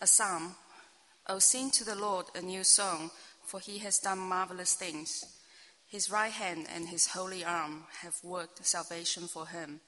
A 0.00 0.06
psalm. 0.06 0.54
O 1.26 1.40
sing 1.40 1.72
to 1.72 1.84
the 1.84 1.96
Lord 1.96 2.26
a 2.36 2.40
new 2.40 2.62
song, 2.62 3.10
for 3.44 3.58
he 3.58 3.78
has 3.78 3.98
done 3.98 4.20
marvelous 4.20 4.74
things. 4.74 5.24
His 5.88 6.08
right 6.08 6.30
hand 6.30 6.68
and 6.72 6.88
his 6.88 7.08
holy 7.08 7.44
arm 7.44 7.84
have 8.02 8.14
worked 8.22 8.64
salvation 8.64 9.26
for 9.26 9.48
him. 9.48 9.80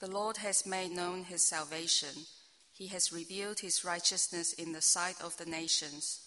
The 0.00 0.10
Lord 0.10 0.38
has 0.38 0.66
made 0.66 0.90
known 0.90 1.22
his 1.22 1.42
salvation. 1.42 2.26
He 2.72 2.88
has 2.88 3.12
revealed 3.12 3.60
his 3.60 3.84
righteousness 3.84 4.54
in 4.54 4.72
the 4.72 4.82
sight 4.82 5.20
of 5.22 5.36
the 5.36 5.46
nations. 5.46 6.18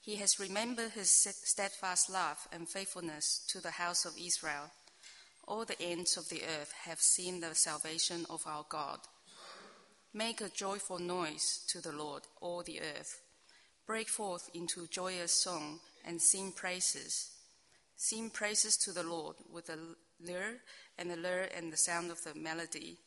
He 0.00 0.16
has 0.16 0.38
remembered 0.38 0.92
his 0.92 1.10
steadfast 1.10 2.08
love 2.08 2.46
and 2.52 2.68
faithfulness 2.68 3.44
to 3.48 3.60
the 3.60 3.72
house 3.72 4.04
of 4.04 4.16
Israel. 4.16 4.70
All 5.48 5.64
the 5.64 5.82
ends 5.82 6.16
of 6.16 6.28
the 6.28 6.42
earth 6.44 6.72
have 6.84 7.00
seen 7.00 7.40
the 7.40 7.54
salvation 7.56 8.26
of 8.30 8.46
our 8.46 8.64
God. 8.68 9.00
Make 10.18 10.40
a 10.40 10.48
joyful 10.48 10.98
noise 10.98 11.64
to 11.68 11.80
the 11.80 11.92
Lord, 11.92 12.24
all 12.40 12.64
the 12.64 12.80
earth. 12.80 13.20
Break 13.86 14.08
forth 14.08 14.50
into 14.52 14.88
joyous 14.88 15.30
song 15.30 15.78
and 16.04 16.20
sing 16.20 16.50
praises. 16.50 17.30
Sing 17.96 18.28
praises 18.28 18.76
to 18.78 18.90
the 18.90 19.04
Lord 19.04 19.36
with 19.48 19.66
the 19.66 19.78
lyre 20.20 20.56
and 20.98 21.08
the 21.08 21.16
lyre 21.16 21.48
and 21.56 21.72
the 21.72 21.76
sound 21.76 22.10
of 22.10 22.24
the 22.24 22.34
melody. 22.34 22.98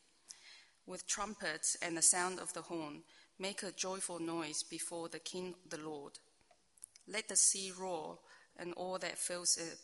With 0.87 1.05
trumpets 1.05 1.75
and 1.81 1.97
the 1.97 2.01
sound 2.01 2.39
of 2.39 2.53
the 2.53 2.61
horn, 2.61 3.01
make 3.37 3.61
a 3.61 3.73
joyful 3.73 4.19
noise 4.19 4.63
before 4.63 5.09
the 5.09 5.19
King 5.19 5.55
the 5.69 5.81
Lord. 5.81 6.13
Let 7.09 7.27
the 7.27 7.35
sea 7.35 7.73
roar 7.77 8.19
and 8.57 8.71
all 8.75 8.97
that 8.99 9.17
fills 9.17 9.57
it, 9.57 9.79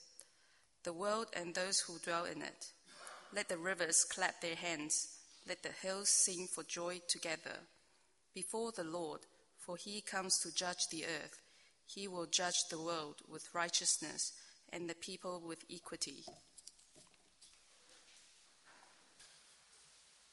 the 0.85 0.93
world 0.93 1.27
and 1.35 1.53
those 1.53 1.81
who 1.81 1.99
dwell 1.99 2.23
in 2.23 2.41
it. 2.41 2.71
Let 3.35 3.49
the 3.49 3.57
rivers 3.57 4.05
clap 4.05 4.39
their 4.39 4.55
hands, 4.55 5.16
let 5.47 5.63
the 5.63 5.69
hills 5.69 6.09
sing 6.09 6.47
for 6.47 6.63
joy 6.63 6.99
together. 7.07 7.59
Before 8.33 8.71
the 8.71 8.83
Lord, 8.83 9.21
for 9.57 9.77
he 9.77 10.01
comes 10.01 10.39
to 10.39 10.53
judge 10.53 10.87
the 10.89 11.05
earth. 11.05 11.39
He 11.85 12.07
will 12.07 12.25
judge 12.25 12.67
the 12.69 12.79
world 12.79 13.15
with 13.29 13.53
righteousness 13.53 14.33
and 14.71 14.89
the 14.89 14.95
people 14.95 15.41
with 15.45 15.63
equity. 15.73 16.23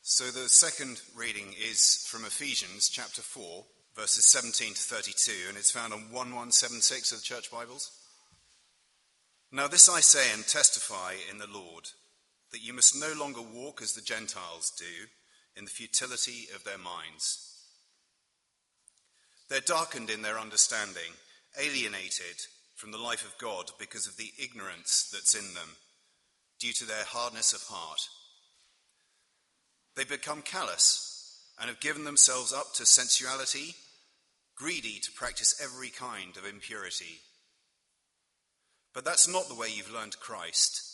So 0.03 0.25
the 0.25 0.49
second 0.49 1.01
reading 1.17 1.55
is 1.59 2.07
from 2.09 2.27
Ephesians 2.27 2.89
chapter 2.89 3.23
4, 3.23 3.65
verses 3.97 4.27
17 4.27 4.75
to 4.75 4.81
32, 4.81 5.33
and 5.49 5.57
it's 5.57 5.71
found 5.71 5.93
on 5.93 6.01
1176 6.13 7.13
of 7.13 7.19
the 7.19 7.25
Church 7.25 7.51
Bibles. 7.51 7.91
Now, 9.51 9.67
this 9.67 9.89
I 9.89 10.01
say 10.01 10.33
and 10.35 10.47
testify 10.47 11.15
in 11.31 11.39
the 11.39 11.47
Lord, 11.47 11.89
that 12.55 12.65
you 12.65 12.73
must 12.73 12.95
no 12.95 13.13
longer 13.19 13.41
walk 13.43 13.83
as 13.83 13.95
the 13.95 14.01
Gentiles 14.01 14.73
do, 14.79 15.09
in 15.57 15.65
the 15.65 15.71
futility 15.73 16.47
of 16.55 16.63
their 16.63 16.79
minds. 16.79 17.51
They're 19.51 19.59
darkened 19.59 20.09
in 20.09 20.23
their 20.23 20.39
understanding, 20.39 21.19
alienated 21.61 22.47
from 22.77 22.93
the 22.93 22.99
life 22.99 23.25
of 23.27 23.37
God 23.39 23.73
because 23.77 24.07
of 24.07 24.17
the 24.17 24.31
ignorance 24.41 25.11
that's 25.13 25.35
in 25.35 25.55
them, 25.55 25.71
due 26.61 26.73
to 26.75 26.85
their 26.85 27.03
hardness 27.05 27.53
of 27.53 27.63
heart. 27.63 28.03
They 29.97 30.05
become 30.05 30.43
callous 30.43 31.51
and 31.61 31.69
have 31.69 31.81
given 31.81 32.05
themselves 32.05 32.53
up 32.53 32.73
to 32.75 32.87
sensuality, 32.87 33.75
greedy 34.55 35.01
to 35.01 35.11
practice 35.11 35.61
every 35.61 35.89
kind 35.89 36.37
of 36.37 36.47
impurity. 36.47 37.19
But 38.93 39.05
that's 39.05 39.27
not 39.27 39.49
the 39.49 39.57
way 39.57 39.71
you've 39.75 39.93
learned 39.93 40.21
Christ. 40.21 40.94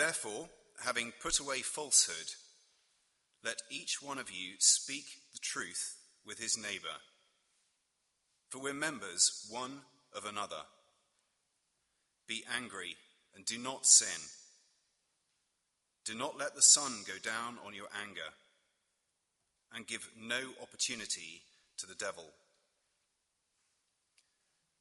Therefore, 0.00 0.48
having 0.82 1.12
put 1.20 1.40
away 1.40 1.60
falsehood, 1.60 2.30
let 3.44 3.60
each 3.70 4.00
one 4.00 4.16
of 4.16 4.30
you 4.30 4.54
speak 4.58 5.04
the 5.34 5.38
truth 5.38 5.98
with 6.24 6.38
his 6.38 6.56
neighbour, 6.56 6.96
for 8.48 8.62
we're 8.62 8.72
members 8.72 9.46
one 9.50 9.82
of 10.16 10.24
another. 10.24 10.62
Be 12.26 12.42
angry 12.56 12.96
and 13.36 13.44
do 13.44 13.58
not 13.58 13.84
sin. 13.84 14.22
Do 16.06 16.14
not 16.14 16.38
let 16.38 16.54
the 16.54 16.62
sun 16.62 17.02
go 17.06 17.18
down 17.22 17.58
on 17.66 17.74
your 17.74 17.88
anger, 18.02 18.32
and 19.74 19.86
give 19.86 20.08
no 20.18 20.40
opportunity 20.62 21.42
to 21.76 21.86
the 21.86 21.94
devil. 21.94 22.24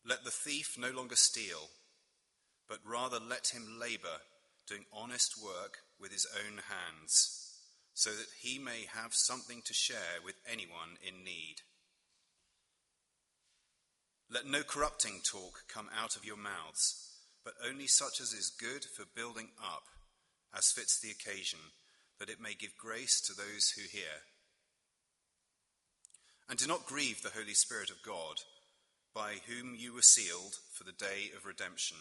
Let 0.05 0.23
the 0.23 0.31
thief 0.31 0.77
no 0.79 0.91
longer 0.91 1.17
steal, 1.17 1.67
but 2.69 2.79
rather 2.85 3.19
let 3.19 3.49
him 3.49 3.77
labor, 3.81 4.21
doing 4.69 4.85
honest 4.93 5.35
work 5.41 5.79
with 5.99 6.11
his 6.11 6.27
own 6.45 6.61
hands, 6.69 7.57
so 7.93 8.11
that 8.11 8.27
he 8.41 8.59
may 8.59 8.85
have 8.93 9.13
something 9.13 9.61
to 9.65 9.73
share 9.73 10.21
with 10.23 10.35
anyone 10.49 10.97
in 11.05 11.23
need. 11.23 11.55
Let 14.31 14.45
no 14.45 14.61
corrupting 14.61 15.21
talk 15.29 15.63
come 15.67 15.89
out 15.99 16.15
of 16.15 16.23
your 16.23 16.37
mouths, 16.37 17.09
but 17.43 17.55
only 17.67 17.87
such 17.87 18.21
as 18.21 18.31
is 18.31 18.51
good 18.51 18.85
for 18.85 19.05
building 19.15 19.49
up 19.59 19.85
as 20.55 20.71
fits 20.71 20.99
the 20.99 21.09
occasion, 21.09 21.59
that 22.19 22.29
it 22.29 22.39
may 22.39 22.53
give 22.53 22.77
grace 22.77 23.19
to 23.21 23.33
those 23.33 23.73
who 23.75 23.81
hear. 23.89 24.23
And 26.47 26.57
do 26.57 26.67
not 26.67 26.85
grieve 26.85 27.21
the 27.21 27.37
Holy 27.37 27.53
Spirit 27.53 27.89
of 27.89 28.03
God, 28.03 28.37
by 29.13 29.37
whom 29.47 29.75
you 29.75 29.93
were 29.93 30.01
sealed 30.01 30.57
for 30.71 30.83
the 30.83 30.91
day 30.91 31.31
of 31.35 31.45
redemption. 31.45 31.97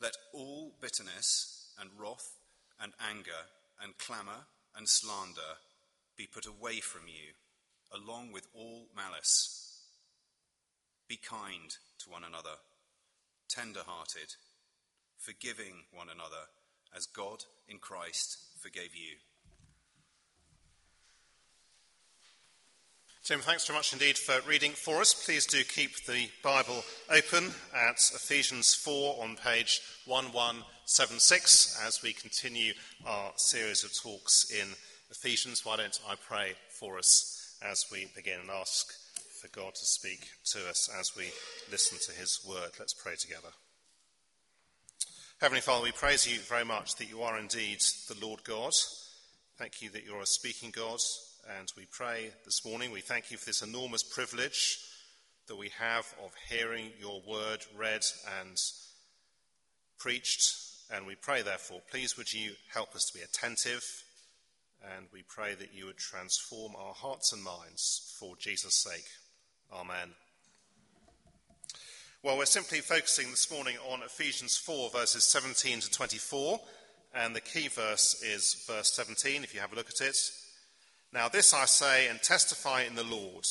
Let 0.00 0.16
all 0.32 0.72
bitterness 0.80 1.72
and 1.78 1.90
wrath 1.98 2.36
and 2.80 2.92
anger 3.10 3.48
and 3.82 3.98
clamour 3.98 4.46
and 4.74 4.88
slander 4.88 5.58
be 6.16 6.26
put 6.26 6.46
away 6.46 6.80
from 6.80 7.02
you, 7.06 7.34
along 7.92 8.32
with 8.32 8.46
all 8.54 8.88
malice. 8.96 9.84
Be 11.08 11.16
kind 11.16 11.76
to 11.98 12.10
one 12.10 12.24
another, 12.24 12.56
tender 13.48 13.80
hearted, 13.84 14.34
forgiving 15.18 15.84
one 15.92 16.08
another 16.08 16.48
as 16.96 17.06
God 17.06 17.44
in 17.68 17.78
Christ 17.78 18.38
forgave 18.58 18.94
you. 18.94 19.16
Tim, 23.22 23.40
thanks 23.40 23.66
very 23.66 23.78
much 23.78 23.92
indeed 23.92 24.16
for 24.16 24.40
reading 24.48 24.72
for 24.72 25.02
us. 25.02 25.12
Please 25.12 25.44
do 25.44 25.62
keep 25.62 26.06
the 26.06 26.30
Bible 26.42 26.82
open 27.10 27.52
at 27.76 27.96
Ephesians 28.14 28.74
4 28.74 29.22
on 29.22 29.36
page 29.36 29.82
1176 30.06 31.78
as 31.86 32.02
we 32.02 32.14
continue 32.14 32.72
our 33.06 33.32
series 33.36 33.84
of 33.84 33.94
talks 33.94 34.50
in 34.50 34.68
Ephesians. 35.10 35.66
Why 35.66 35.76
don't 35.76 36.00
I 36.08 36.14
pray 36.14 36.54
for 36.70 36.96
us 36.96 37.58
as 37.62 37.84
we 37.92 38.10
begin 38.16 38.40
and 38.40 38.50
ask 38.50 38.90
for 39.38 39.48
God 39.48 39.74
to 39.74 39.84
speak 39.84 40.26
to 40.52 40.70
us 40.70 40.88
as 40.98 41.14
we 41.14 41.26
listen 41.70 41.98
to 41.98 42.18
his 42.18 42.40
word? 42.48 42.70
Let's 42.78 42.94
pray 42.94 43.16
together. 43.16 43.50
Heavenly 45.42 45.60
Father, 45.60 45.84
we 45.84 45.92
praise 45.92 46.26
you 46.26 46.40
very 46.40 46.64
much 46.64 46.96
that 46.96 47.10
you 47.10 47.20
are 47.20 47.38
indeed 47.38 47.82
the 48.08 48.16
Lord 48.26 48.44
God. 48.44 48.72
Thank 49.58 49.82
you 49.82 49.90
that 49.90 50.04
you're 50.04 50.22
a 50.22 50.26
speaking 50.26 50.70
God. 50.70 51.00
And 51.48 51.72
we 51.76 51.86
pray 51.90 52.30
this 52.44 52.64
morning, 52.64 52.90
we 52.90 53.00
thank 53.00 53.30
you 53.30 53.36
for 53.36 53.46
this 53.46 53.62
enormous 53.62 54.02
privilege 54.02 54.78
that 55.48 55.56
we 55.56 55.70
have 55.78 56.14
of 56.24 56.32
hearing 56.48 56.90
your 57.00 57.20
word 57.26 57.64
read 57.76 58.02
and 58.40 58.56
preached. 59.98 60.54
And 60.92 61.06
we 61.06 61.14
pray, 61.14 61.42
therefore, 61.42 61.80
please 61.90 62.16
would 62.16 62.32
you 62.32 62.52
help 62.72 62.94
us 62.94 63.04
to 63.06 63.18
be 63.18 63.24
attentive. 63.24 63.84
And 64.96 65.06
we 65.12 65.22
pray 65.28 65.54
that 65.54 65.74
you 65.74 65.86
would 65.86 65.98
transform 65.98 66.72
our 66.76 66.94
hearts 66.94 67.32
and 67.32 67.42
minds 67.42 68.14
for 68.18 68.36
Jesus' 68.36 68.76
sake. 68.76 69.08
Amen. 69.72 70.10
Well, 72.22 72.36
we're 72.36 72.44
simply 72.44 72.80
focusing 72.80 73.30
this 73.30 73.50
morning 73.50 73.76
on 73.90 74.02
Ephesians 74.02 74.56
4, 74.56 74.90
verses 74.90 75.24
17 75.24 75.80
to 75.80 75.90
24, 75.90 76.60
and 77.14 77.34
the 77.34 77.40
key 77.40 77.68
verse 77.68 78.22
is 78.22 78.64
verse 78.68 78.92
17, 78.94 79.42
if 79.42 79.54
you 79.54 79.60
have 79.60 79.72
a 79.72 79.76
look 79.76 79.88
at 79.88 80.06
it. 80.06 80.16
Now, 81.12 81.28
this 81.28 81.52
I 81.52 81.64
say 81.64 82.08
and 82.08 82.22
testify 82.22 82.82
in 82.82 82.94
the 82.94 83.04
Lord, 83.04 83.44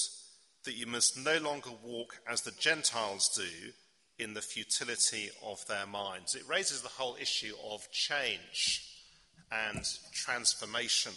that 0.63 0.77
you 0.77 0.87
must 0.87 1.17
no 1.17 1.37
longer 1.39 1.71
walk 1.83 2.19
as 2.29 2.41
the 2.41 2.51
Gentiles 2.51 3.29
do 3.35 3.71
in 4.17 4.33
the 4.33 4.41
futility 4.41 5.29
of 5.43 5.65
their 5.67 5.85
minds. 5.87 6.35
It 6.35 6.47
raises 6.47 6.81
the 6.81 6.89
whole 6.89 7.17
issue 7.19 7.53
of 7.69 7.89
change 7.91 8.85
and 9.51 9.83
transformation. 10.13 11.13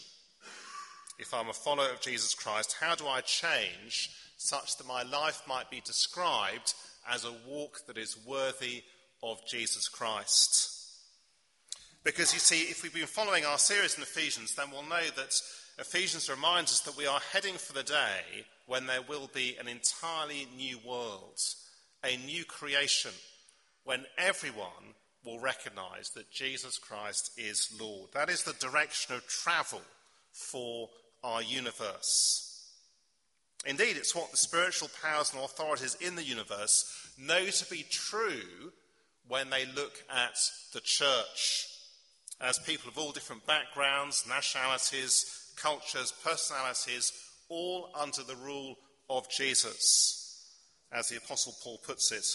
if 1.19 1.33
I'm 1.35 1.49
a 1.49 1.53
follower 1.53 1.91
of 1.91 2.01
Jesus 2.01 2.35
Christ, 2.35 2.77
how 2.81 2.95
do 2.95 3.07
I 3.07 3.21
change 3.21 4.11
such 4.37 4.77
that 4.77 4.87
my 4.87 5.03
life 5.03 5.43
might 5.47 5.71
be 5.71 5.81
described 5.85 6.75
as 7.09 7.25
a 7.25 7.35
walk 7.47 7.87
that 7.87 7.99
is 7.99 8.19
worthy 8.27 8.83
of 9.23 9.47
Jesus 9.47 9.89
Christ? 9.89 10.81
Because 12.03 12.33
you 12.35 12.41
see, 12.41 12.63
if 12.63 12.83
we've 12.83 12.93
been 12.93 13.07
following 13.07 13.45
our 13.45 13.59
series 13.59 13.97
in 13.97 14.03
Ephesians, 14.03 14.57
then 14.57 14.71
we'll 14.73 14.83
know 14.83 15.09
that 15.17 15.41
Ephesians 15.79 16.29
reminds 16.29 16.71
us 16.71 16.81
that 16.81 16.97
we 16.97 17.07
are 17.07 17.21
heading 17.33 17.55
for 17.55 17.73
the 17.73 17.83
day 17.83 18.45
when 18.67 18.87
there 18.87 19.03
will 19.03 19.31
be 19.35 19.57
an 19.59 19.69
entirely 19.69 20.47
new 20.57 20.79
world, 20.87 21.39
a 22.05 22.17
new 22.19 22.45
creation, 22.45 23.13
when 23.85 24.05
everyone 24.19 24.95
will 25.25 25.41
recognize 25.41 26.11
that 26.11 26.31
Jesus 26.31 26.79
Christ 26.79 27.33
is 27.37 27.75
Lord. 27.81 28.11
That 28.13 28.29
is 28.29 28.43
the 28.43 28.55
direction 28.55 29.15
of 29.15 29.27
travel 29.27 29.83
for 30.33 30.89
our 31.25 31.43
universe. 31.43 32.49
Indeed, 33.65 33.97
it's 33.97 34.15
what 34.15 34.31
the 34.31 34.37
spiritual 34.37 34.91
powers 35.03 35.33
and 35.33 35.43
authorities 35.43 35.97
in 36.01 36.17
the 36.17 36.25
universe 36.25 37.13
know 37.17 37.47
to 37.47 37.71
be 37.71 37.87
true 37.89 38.73
when 39.29 39.51
they 39.51 39.67
look 39.67 40.03
at 40.11 40.37
the 40.73 40.81
church. 40.81 41.69
As 42.41 42.59
people 42.59 42.91
of 42.91 42.99
all 42.99 43.13
different 43.13 43.47
backgrounds, 43.47 44.25
nationalities, 44.29 45.42
cultures, 45.57 46.13
personalities, 46.25 47.13
all 47.49 47.91
under 47.99 48.23
the 48.23 48.37
rule 48.37 48.77
of 49.11 49.29
Jesus, 49.31 50.49
as 50.91 51.09
the 51.09 51.17
Apostle 51.17 51.55
Paul 51.63 51.79
puts 51.79 52.13
it 52.13 52.27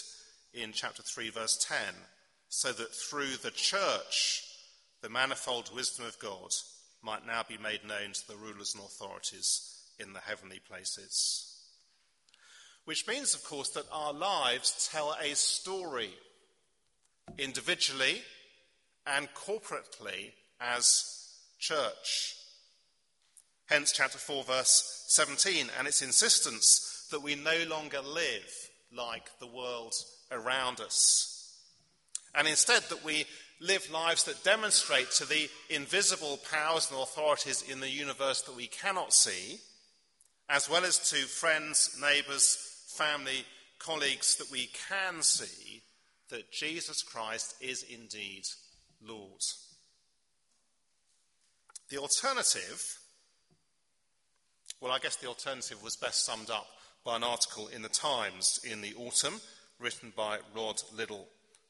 in 0.54 0.72
chapter 0.72 1.02
3, 1.02 1.30
verse 1.30 1.64
10, 1.68 1.78
so 2.48 2.72
that 2.72 2.94
through 2.94 3.36
the 3.42 3.50
church, 3.50 4.44
the 5.02 5.08
manifold 5.08 5.70
wisdom 5.74 6.06
of 6.06 6.18
God 6.18 6.50
might 7.02 7.26
now 7.26 7.42
be 7.48 7.58
made 7.58 7.84
known 7.86 8.12
to 8.12 8.28
the 8.28 8.36
rulers 8.36 8.74
and 8.74 8.84
authorities 8.84 9.78
in 9.98 10.12
the 10.12 10.20
heavenly 10.20 10.60
places. 10.68 11.44
Which 12.84 13.06
means, 13.06 13.34
of 13.34 13.44
course, 13.44 13.68
that 13.70 13.84
our 13.92 14.12
lives 14.12 14.88
tell 14.90 15.14
a 15.20 15.34
story 15.34 16.10
individually 17.36 18.22
and 19.06 19.28
corporately 19.34 20.32
as 20.60 21.28
church. 21.58 22.34
Hence, 23.68 23.92
chapter 23.92 24.18
4, 24.18 24.44
verse 24.44 25.04
17, 25.08 25.68
and 25.78 25.86
its 25.86 26.00
insistence 26.02 27.06
that 27.10 27.22
we 27.22 27.34
no 27.34 27.64
longer 27.68 28.00
live 28.00 28.70
like 28.96 29.38
the 29.40 29.46
world 29.46 29.94
around 30.32 30.80
us. 30.80 31.58
And 32.34 32.48
instead, 32.48 32.82
that 32.84 33.04
we 33.04 33.26
live 33.60 33.90
lives 33.90 34.24
that 34.24 34.42
demonstrate 34.42 35.10
to 35.10 35.26
the 35.26 35.50
invisible 35.68 36.38
powers 36.50 36.90
and 36.90 37.00
authorities 37.00 37.62
in 37.68 37.80
the 37.80 37.90
universe 37.90 38.42
that 38.42 38.56
we 38.56 38.68
cannot 38.68 39.12
see, 39.12 39.58
as 40.48 40.70
well 40.70 40.84
as 40.84 41.10
to 41.10 41.16
friends, 41.16 41.98
neighbours, 42.00 42.56
family, 42.88 43.44
colleagues 43.78 44.36
that 44.36 44.50
we 44.50 44.70
can 44.88 45.22
see, 45.22 45.82
that 46.30 46.50
Jesus 46.50 47.02
Christ 47.02 47.54
is 47.60 47.82
indeed 47.82 48.44
Lord. 49.06 49.42
The 51.90 51.98
alternative, 51.98 52.98
well, 54.80 54.92
I 54.92 54.98
guess 54.98 55.16
the 55.16 55.28
alternative 55.28 55.82
was 55.82 55.96
best 55.96 56.24
summed 56.24 56.50
up 56.50 56.66
by 57.04 57.16
an 57.16 57.24
article 57.24 57.68
in 57.68 57.82
the 57.82 57.88
Times 57.88 58.60
in 58.70 58.80
the 58.80 58.94
autumn, 58.94 59.40
written 59.78 60.12
by 60.16 60.38
Rod 60.54 60.80
Liddle 60.96 61.26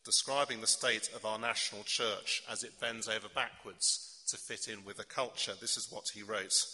describing 0.09 0.63
the 0.63 0.67
state 0.67 1.11
of 1.15 1.27
our 1.27 1.39
national 1.39 1.83
church 1.85 2.43
as 2.51 2.63
it 2.63 2.81
bends 2.81 3.09
over 3.09 3.29
backwards 3.35 4.23
to 4.27 4.39
fit 4.39 4.67
in 4.67 4.83
with 4.83 4.97
the 4.97 5.05
culture. 5.05 5.53
This 5.61 5.77
is 5.77 5.93
what 5.93 6.09
he 6.15 6.23
wrote. 6.23 6.65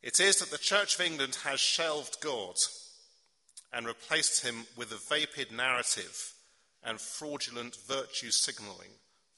It 0.00 0.20
is 0.20 0.38
that 0.38 0.52
the 0.52 0.58
Church 0.58 0.94
of 0.94 1.04
England 1.04 1.38
has 1.44 1.58
shelved 1.58 2.18
God 2.20 2.54
and 3.72 3.84
replaced 3.84 4.44
him 4.44 4.64
with 4.76 4.92
a 4.92 4.96
vapid 5.12 5.50
narrative 5.50 6.34
and 6.84 7.00
fraudulent 7.00 7.76
virtue 7.84 8.30
signalling 8.30 8.92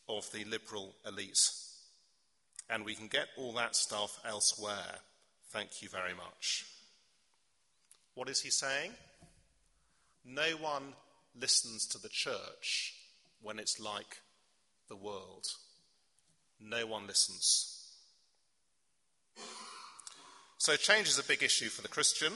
of 0.07 0.31
the 0.33 0.45
liberal 0.45 0.95
elite. 1.07 1.51
And 2.73 2.85
we 2.85 2.95
can 2.95 3.09
get 3.09 3.29
all 3.37 3.53
that 3.55 3.77
stuff 3.77 4.19
elsewhere. 4.27 5.01
Thank 5.51 5.83
you 5.83 5.91
very 5.91 6.15
much. 6.15 6.65
What 8.15 8.31
is 8.31 8.41
he 8.41 8.51
saying? 8.51 8.93
No 10.25 10.57
one 10.61 10.95
listens 11.39 11.87
to 11.89 11.99
the 11.99 12.09
church 12.09 12.95
when 13.43 13.59
it's 13.59 13.79
like 13.79 14.19
the 14.89 14.97
world. 14.97 15.47
No 16.61 16.87
one 16.87 17.07
listens. 17.07 17.79
So, 20.59 20.77
change 20.77 21.09
is 21.09 21.19
a 21.19 21.25
big 21.25 21.43
issue 21.43 21.69
for 21.69 21.83
the 21.83 21.89
Christian, 21.89 22.33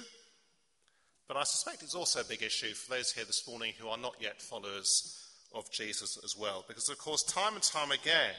but 1.29 1.37
I 1.37 1.45
suspect 1.45 1.83
it's 1.83 1.95
also 1.95 2.21
a 2.21 2.25
big 2.25 2.43
issue 2.43 2.75
for 2.75 2.95
those 2.95 3.13
here 3.13 3.25
this 3.25 3.47
morning 3.47 3.73
who 3.79 3.89
are 3.89 3.99
not 3.99 4.17
yet 4.21 4.43
followers 4.43 5.17
of 5.55 5.71
Jesus 5.71 6.19
as 6.25 6.37
well. 6.37 6.65
Because, 6.67 6.89
of 6.89 6.99
course, 6.99 7.23
time 7.23 7.55
and 7.55 7.63
time 7.63 7.93
again, 7.93 8.35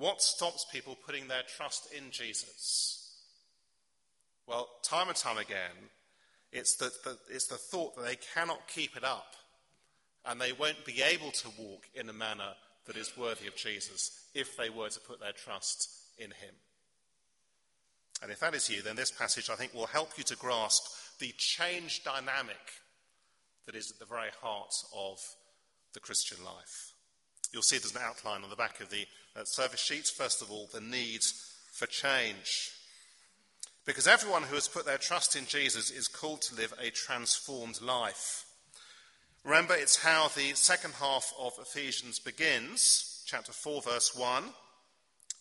what 0.00 0.22
stops 0.22 0.64
people 0.72 0.96
putting 1.06 1.28
their 1.28 1.42
trust 1.42 1.92
in 1.92 2.10
Jesus? 2.10 3.12
Well, 4.46 4.66
time 4.82 5.08
and 5.08 5.16
time 5.16 5.36
again, 5.36 5.90
it's 6.52 6.76
the, 6.76 6.90
the, 7.04 7.18
it's 7.28 7.48
the 7.48 7.56
thought 7.56 7.96
that 7.96 8.06
they 8.06 8.16
cannot 8.34 8.66
keep 8.66 8.96
it 8.96 9.04
up 9.04 9.34
and 10.24 10.40
they 10.40 10.52
won't 10.52 10.86
be 10.86 11.02
able 11.02 11.30
to 11.32 11.48
walk 11.58 11.84
in 11.94 12.08
a 12.08 12.14
manner 12.14 12.54
that 12.86 12.96
is 12.96 13.16
worthy 13.16 13.46
of 13.46 13.56
Jesus 13.56 14.26
if 14.34 14.56
they 14.56 14.70
were 14.70 14.88
to 14.88 15.00
put 15.00 15.20
their 15.20 15.32
trust 15.32 15.90
in 16.16 16.30
him. 16.30 16.54
And 18.22 18.32
if 18.32 18.40
that 18.40 18.54
is 18.54 18.70
you, 18.70 18.80
then 18.80 18.96
this 18.96 19.10
passage, 19.10 19.50
I 19.50 19.54
think, 19.54 19.74
will 19.74 19.86
help 19.86 20.16
you 20.16 20.24
to 20.24 20.36
grasp 20.36 20.84
the 21.18 21.32
change 21.36 22.04
dynamic 22.04 22.56
that 23.66 23.74
is 23.74 23.90
at 23.90 23.98
the 23.98 24.06
very 24.06 24.30
heart 24.40 24.74
of 24.96 25.18
the 25.92 26.00
Christian 26.00 26.42
life. 26.42 26.94
You'll 27.52 27.62
see 27.62 27.78
there's 27.78 27.94
an 27.94 28.02
outline 28.02 28.44
on 28.44 28.50
the 28.50 28.56
back 28.56 28.80
of 28.80 28.90
the 28.90 29.06
uh, 29.36 29.44
service 29.44 29.80
sheet. 29.80 30.06
First 30.06 30.42
of 30.42 30.50
all, 30.50 30.68
the 30.72 30.80
need 30.80 31.22
for 31.72 31.86
change. 31.86 32.70
Because 33.84 34.06
everyone 34.06 34.42
who 34.42 34.54
has 34.54 34.68
put 34.68 34.86
their 34.86 34.98
trust 34.98 35.34
in 35.34 35.46
Jesus 35.46 35.90
is 35.90 36.06
called 36.06 36.42
to 36.42 36.54
live 36.54 36.72
a 36.80 36.90
transformed 36.90 37.80
life. 37.80 38.44
Remember, 39.42 39.74
it's 39.74 39.96
how 39.96 40.28
the 40.28 40.52
second 40.54 40.94
half 40.94 41.32
of 41.38 41.54
Ephesians 41.60 42.18
begins, 42.18 43.24
chapter 43.26 43.52
4, 43.52 43.82
verse 43.82 44.14
1. 44.14 44.44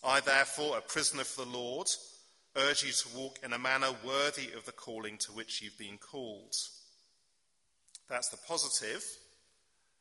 I, 0.03 0.21
therefore, 0.21 0.77
a 0.77 0.81
prisoner 0.81 1.25
for 1.25 1.44
the 1.44 1.51
Lord, 1.51 1.89
urge 2.55 2.83
you 2.83 2.91
to 2.91 3.17
walk 3.17 3.39
in 3.44 3.51
a 3.51 3.59
manner 3.59 3.89
worthy 4.05 4.51
of 4.55 4.65
the 4.65 4.71
calling 4.71 5.17
to 5.19 5.33
which 5.33 5.62
you've 5.62 5.77
been 5.77 5.98
called. 5.98 6.55
That's 8.10 8.29
the 8.29 8.38
positive. 8.38 9.03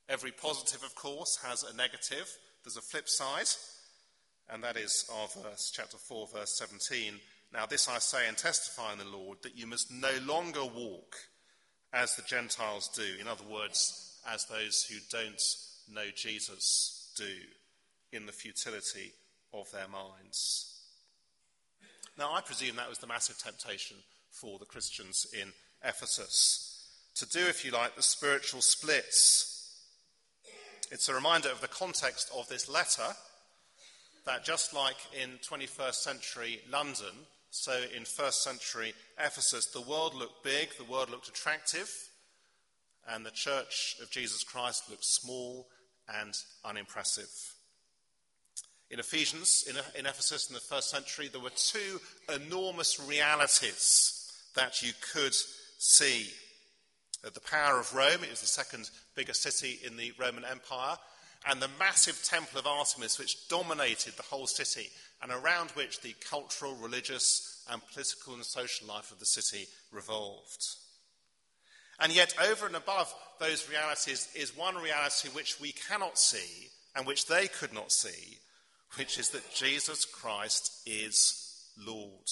Every 0.09 0.33
positive, 0.33 0.83
of 0.83 0.95
course, 0.95 1.39
has 1.45 1.63
a 1.63 1.77
negative. 1.77 2.31
There's 2.65 2.77
a 2.77 2.83
flip 2.83 3.09
side, 3.09 3.49
and 4.51 4.63
that 4.65 4.77
is 4.77 5.05
our 5.13 5.25
uh, 5.25 5.49
verse, 5.51 5.71
chapter 5.75 5.99
4, 5.99 6.29
verse 6.35 6.57
17. 6.59 7.15
Now, 7.53 7.67
this 7.67 7.89
I 7.89 7.99
say 7.99 8.27
and 8.27 8.37
testify 8.37 8.93
in 8.93 8.99
the 8.99 9.05
Lord, 9.05 9.39
that 9.43 9.57
you 9.57 9.67
must 9.67 9.91
no 9.91 10.11
longer 10.27 10.65
walk 10.65 11.17
as 11.93 12.15
the 12.15 12.23
Gentiles 12.23 12.89
do. 12.95 13.21
In 13.21 13.29
other 13.29 13.45
words, 13.51 14.19
as 14.31 14.45
those 14.47 14.85
who 14.85 14.97
don't 15.11 15.43
know 15.93 16.11
Jesus 16.15 17.13
do 17.17 18.17
in 18.17 18.27
the 18.27 18.33
futility 18.33 19.13
of 19.53 19.71
their 19.73 19.89
minds. 19.89 20.81
Now, 22.19 22.35
I 22.35 22.41
presume 22.41 22.77
that 22.77 22.89
was 22.89 22.99
the 22.99 23.07
massive 23.07 23.39
temptation 23.39 23.97
for 24.31 24.59
the 24.59 24.65
Christians 24.65 25.27
in 25.39 25.53
Ephesus 25.85 26.69
to 27.17 27.27
do, 27.27 27.41
if 27.41 27.65
you 27.65 27.73
like, 27.73 27.97
the 27.97 28.03
spiritual 28.03 28.61
splits. 28.61 29.58
It's 30.91 31.09
a 31.11 31.15
reminder 31.15 31.51
of 31.51 31.61
the 31.61 31.69
context 31.69 32.31
of 32.35 32.49
this 32.49 32.67
letter 32.67 33.15
that 34.25 34.45
just 34.45 34.73
like 34.73 34.97
in 35.23 35.39
21st 35.47 35.95
century 35.95 36.61
London, 36.71 37.13
so 37.51 37.79
in 37.95 38.07
first 38.07 38.43
century 38.43 38.95
Ephesus, 39.19 39.67
the 39.67 39.83
world 39.83 40.15
looked 40.15 40.43
big, 40.43 40.71
the 40.79 40.91
world 40.91 41.11
looked 41.11 41.29
attractive, 41.29 41.91
and 43.07 43.25
the 43.25 43.31
church 43.31 43.97
of 44.03 44.11
Jesus 44.11 44.43
Christ 44.43 44.89
looked 44.89 45.05
small 45.05 45.67
and 46.21 46.33
unimpressive. 46.65 47.29
In 48.91 48.99
Ephesians, 48.99 49.65
in, 49.69 49.77
in 49.99 50.07
Ephesus 50.07 50.49
in 50.49 50.55
the 50.55 50.61
first 50.61 50.89
century, 50.89 51.29
there 51.29 51.43
were 51.43 51.51
two 51.51 52.01
enormous 52.35 52.99
realities 52.99 54.33
that 54.55 54.81
you 54.81 54.93
could 55.13 55.35
see. 55.35 56.29
The 57.23 57.41
power 57.41 57.79
of 57.79 57.95
Rome, 57.95 58.23
it 58.23 58.31
was 58.31 58.41
the 58.41 58.47
second 58.47 58.91
biggest 59.15 59.43
city 59.43 59.81
in 59.85 59.97
the 59.97 60.13
Roman 60.19 60.45
Empire, 60.45 60.97
and 61.47 61.61
the 61.61 61.71
massive 61.79 62.23
temple 62.25 62.59
of 62.59 62.67
Artemis, 62.67 63.19
which 63.19 63.49
dominated 63.49 64.15
the 64.17 64.23
whole 64.23 64.47
city 64.47 64.89
and 65.23 65.33
around 65.33 65.71
which 65.71 66.01
the 66.01 66.15
cultural, 66.29 66.75
religious, 66.77 67.65
and 67.71 67.83
political 67.93 68.35
and 68.35 68.45
social 68.45 68.87
life 68.87 69.11
of 69.11 69.19
the 69.19 69.27
city 69.27 69.67
revolved. 69.93 70.65
And 72.01 72.15
yet, 72.15 72.35
over 72.49 72.67
and 72.67 72.77
above 72.77 73.13
those 73.41 73.69
realities 73.69 74.29
is 74.35 74.57
one 74.57 74.77
reality 74.77 75.29
which 75.31 75.61
we 75.61 75.73
cannot 75.73 76.19
see 76.19 76.69
and 76.95 77.07
which 77.07 77.27
they 77.27 77.49
could 77.49 77.73
not 77.73 77.91
see, 77.91 78.39
which 78.97 79.19
is 79.19 79.31
that 79.31 79.55
Jesus 79.55 80.05
Christ 80.05 80.83
is 80.87 81.67
Lord. 81.85 82.31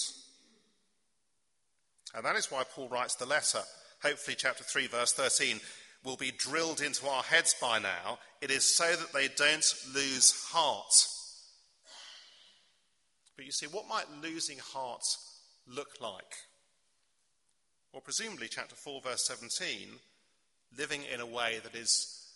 And 2.14 2.24
that 2.24 2.36
is 2.36 2.50
why 2.50 2.62
Paul 2.64 2.88
writes 2.88 3.16
the 3.16 3.26
letter. 3.26 3.62
Hopefully, 4.02 4.36
chapter 4.38 4.62
3, 4.62 4.86
verse 4.88 5.12
13 5.12 5.60
will 6.04 6.16
be 6.16 6.30
drilled 6.30 6.80
into 6.80 7.06
our 7.08 7.22
heads 7.22 7.54
by 7.60 7.78
now. 7.78 8.18
It 8.40 8.50
is 8.50 8.76
so 8.76 8.94
that 8.94 9.12
they 9.12 9.28
don't 9.28 9.74
lose 9.94 10.46
heart. 10.50 10.92
But 13.36 13.44
you 13.44 13.52
see, 13.52 13.66
what 13.66 13.88
might 13.88 14.06
losing 14.22 14.58
heart 14.58 15.04
look 15.66 16.00
like? 16.00 16.34
Well, 17.92 18.02
presumably, 18.02 18.48
chapter 18.48 18.74
4, 18.74 19.00
verse 19.00 19.26
17, 19.26 19.88
living 20.78 21.02
in 21.12 21.20
a 21.20 21.26
way 21.26 21.60
that 21.64 21.74
is 21.74 22.28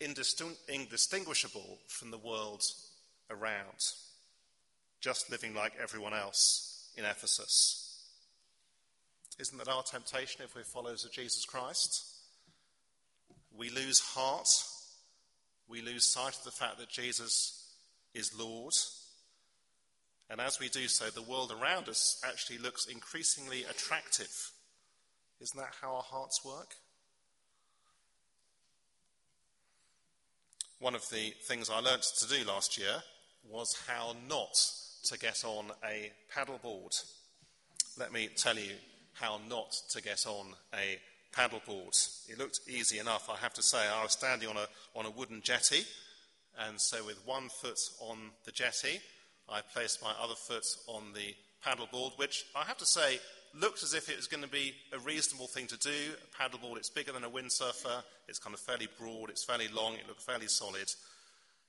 indistinguishable 0.00 1.78
from 1.86 2.10
the 2.10 2.18
world 2.18 2.62
around, 3.30 3.78
just 5.00 5.30
living 5.30 5.54
like 5.54 5.72
everyone 5.80 6.14
else 6.14 6.90
in 6.96 7.04
Ephesus. 7.04 7.91
Isn't 9.42 9.58
that 9.58 9.66
our 9.66 9.82
temptation 9.82 10.42
if 10.44 10.54
we're 10.54 10.62
followers 10.62 11.04
of 11.04 11.10
Jesus 11.10 11.44
Christ? 11.44 12.04
We 13.58 13.70
lose 13.70 13.98
heart, 13.98 14.46
we 15.68 15.82
lose 15.82 16.04
sight 16.04 16.36
of 16.36 16.44
the 16.44 16.52
fact 16.52 16.78
that 16.78 16.88
Jesus 16.88 17.74
is 18.14 18.38
Lord. 18.38 18.72
And 20.30 20.40
as 20.40 20.60
we 20.60 20.68
do 20.68 20.86
so, 20.86 21.06
the 21.06 21.28
world 21.28 21.52
around 21.52 21.88
us 21.88 22.22
actually 22.24 22.58
looks 22.58 22.86
increasingly 22.86 23.64
attractive. 23.64 24.52
Isn't 25.40 25.58
that 25.58 25.74
how 25.80 25.96
our 25.96 26.04
hearts 26.04 26.44
work? 26.44 26.76
One 30.78 30.94
of 30.94 31.10
the 31.10 31.34
things 31.48 31.68
I 31.68 31.80
learnt 31.80 32.04
to 32.20 32.28
do 32.28 32.46
last 32.46 32.78
year 32.78 33.02
was 33.50 33.76
how 33.88 34.14
not 34.28 34.54
to 35.06 35.18
get 35.18 35.44
on 35.44 35.72
a 35.84 36.12
paddleboard. 36.32 36.96
Let 37.98 38.12
me 38.12 38.28
tell 38.36 38.56
you 38.56 38.74
how 39.14 39.40
not 39.48 39.72
to 39.90 40.02
get 40.02 40.26
on 40.26 40.54
a 40.74 40.98
paddleboard. 41.36 42.28
It 42.28 42.38
looked 42.38 42.60
easy 42.68 42.98
enough, 42.98 43.28
I 43.30 43.36
have 43.36 43.54
to 43.54 43.62
say. 43.62 43.78
I 43.78 44.02
was 44.02 44.12
standing 44.12 44.48
on 44.48 44.56
a, 44.56 44.66
on 44.94 45.06
a 45.06 45.10
wooden 45.10 45.40
jetty, 45.42 45.84
and 46.58 46.80
so 46.80 47.04
with 47.04 47.26
one 47.26 47.48
foot 47.48 47.78
on 48.00 48.18
the 48.44 48.52
jetty, 48.52 49.00
I 49.48 49.60
placed 49.60 50.02
my 50.02 50.12
other 50.20 50.34
foot 50.34 50.66
on 50.86 51.12
the 51.14 51.34
paddleboard, 51.64 52.18
which 52.18 52.44
I 52.54 52.64
have 52.64 52.78
to 52.78 52.86
say 52.86 53.18
looked 53.54 53.82
as 53.82 53.94
if 53.94 54.08
it 54.08 54.16
was 54.16 54.26
going 54.26 54.42
to 54.42 54.48
be 54.48 54.74
a 54.92 54.98
reasonable 54.98 55.46
thing 55.46 55.66
to 55.68 55.78
do. 55.78 55.90
A 55.90 56.42
paddleboard, 56.42 56.78
it's 56.78 56.90
bigger 56.90 57.12
than 57.12 57.24
a 57.24 57.30
windsurfer, 57.30 58.02
it's 58.28 58.38
kind 58.38 58.54
of 58.54 58.60
fairly 58.60 58.88
broad, 58.98 59.30
it's 59.30 59.44
fairly 59.44 59.68
long, 59.68 59.94
it 59.94 60.08
looked 60.08 60.22
fairly 60.22 60.48
solid. 60.48 60.90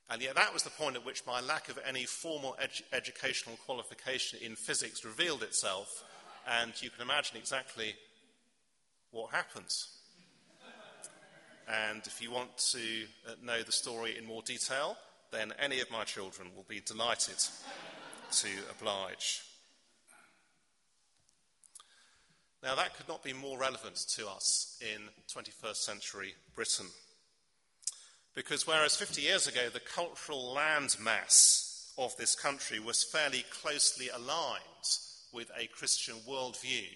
And 0.10 0.22
yet, 0.22 0.36
that 0.36 0.54
was 0.54 0.64
the 0.64 0.70
point 0.70 0.96
at 0.96 1.06
which 1.06 1.26
my 1.26 1.42
lack 1.42 1.70
of 1.70 1.80
any 1.88 2.06
formal 2.06 2.58
edu- 2.62 2.84
educational 2.92 3.58
qualification 3.66 4.40
in 4.44 4.56
physics 4.56 5.06
revealed 5.06 5.44
itself, 5.44 6.04
and 6.48 6.74
you 6.82 6.90
can 6.90 7.02
imagine 7.02 7.38
exactly 7.38 7.96
what 9.12 9.32
happens. 9.32 9.88
And 11.68 12.06
if 12.06 12.22
you 12.22 12.32
want 12.32 12.58
to 12.72 13.06
uh, 13.28 13.36
know 13.42 13.62
the 13.62 13.72
story 13.72 14.18
in 14.18 14.26
more 14.26 14.42
detail, 14.42 14.98
then 15.32 15.54
any 15.60 15.80
of 15.80 15.90
my 15.92 16.04
children 16.04 16.50
will 16.56 16.66
be 16.68 16.82
delighted 16.82 17.38
to 18.32 18.48
oblige. 18.70 19.44
Now, 22.62 22.76
that 22.76 22.96
could 22.96 23.08
not 23.08 23.24
be 23.24 23.34
more 23.34 23.58
relevant 23.58 23.96
to 24.16 24.30
us 24.30 24.78
in 24.82 25.10
21st 25.34 25.76
century 25.76 26.34
Britain. 26.56 26.88
Because 28.36 28.66
whereas 28.66 28.96
50 28.96 29.22
years 29.22 29.48
ago 29.48 29.70
the 29.72 29.80
cultural 29.80 30.56
landmass 30.56 31.92
of 31.98 32.16
this 32.18 32.36
country 32.36 32.80
was 32.80 33.04
fairly 33.04 33.46
closely 33.52 34.10
aligned 34.10 34.64
with 35.34 35.50
a 35.60 35.68
Christian 35.68 36.16
worldview, 36.28 36.88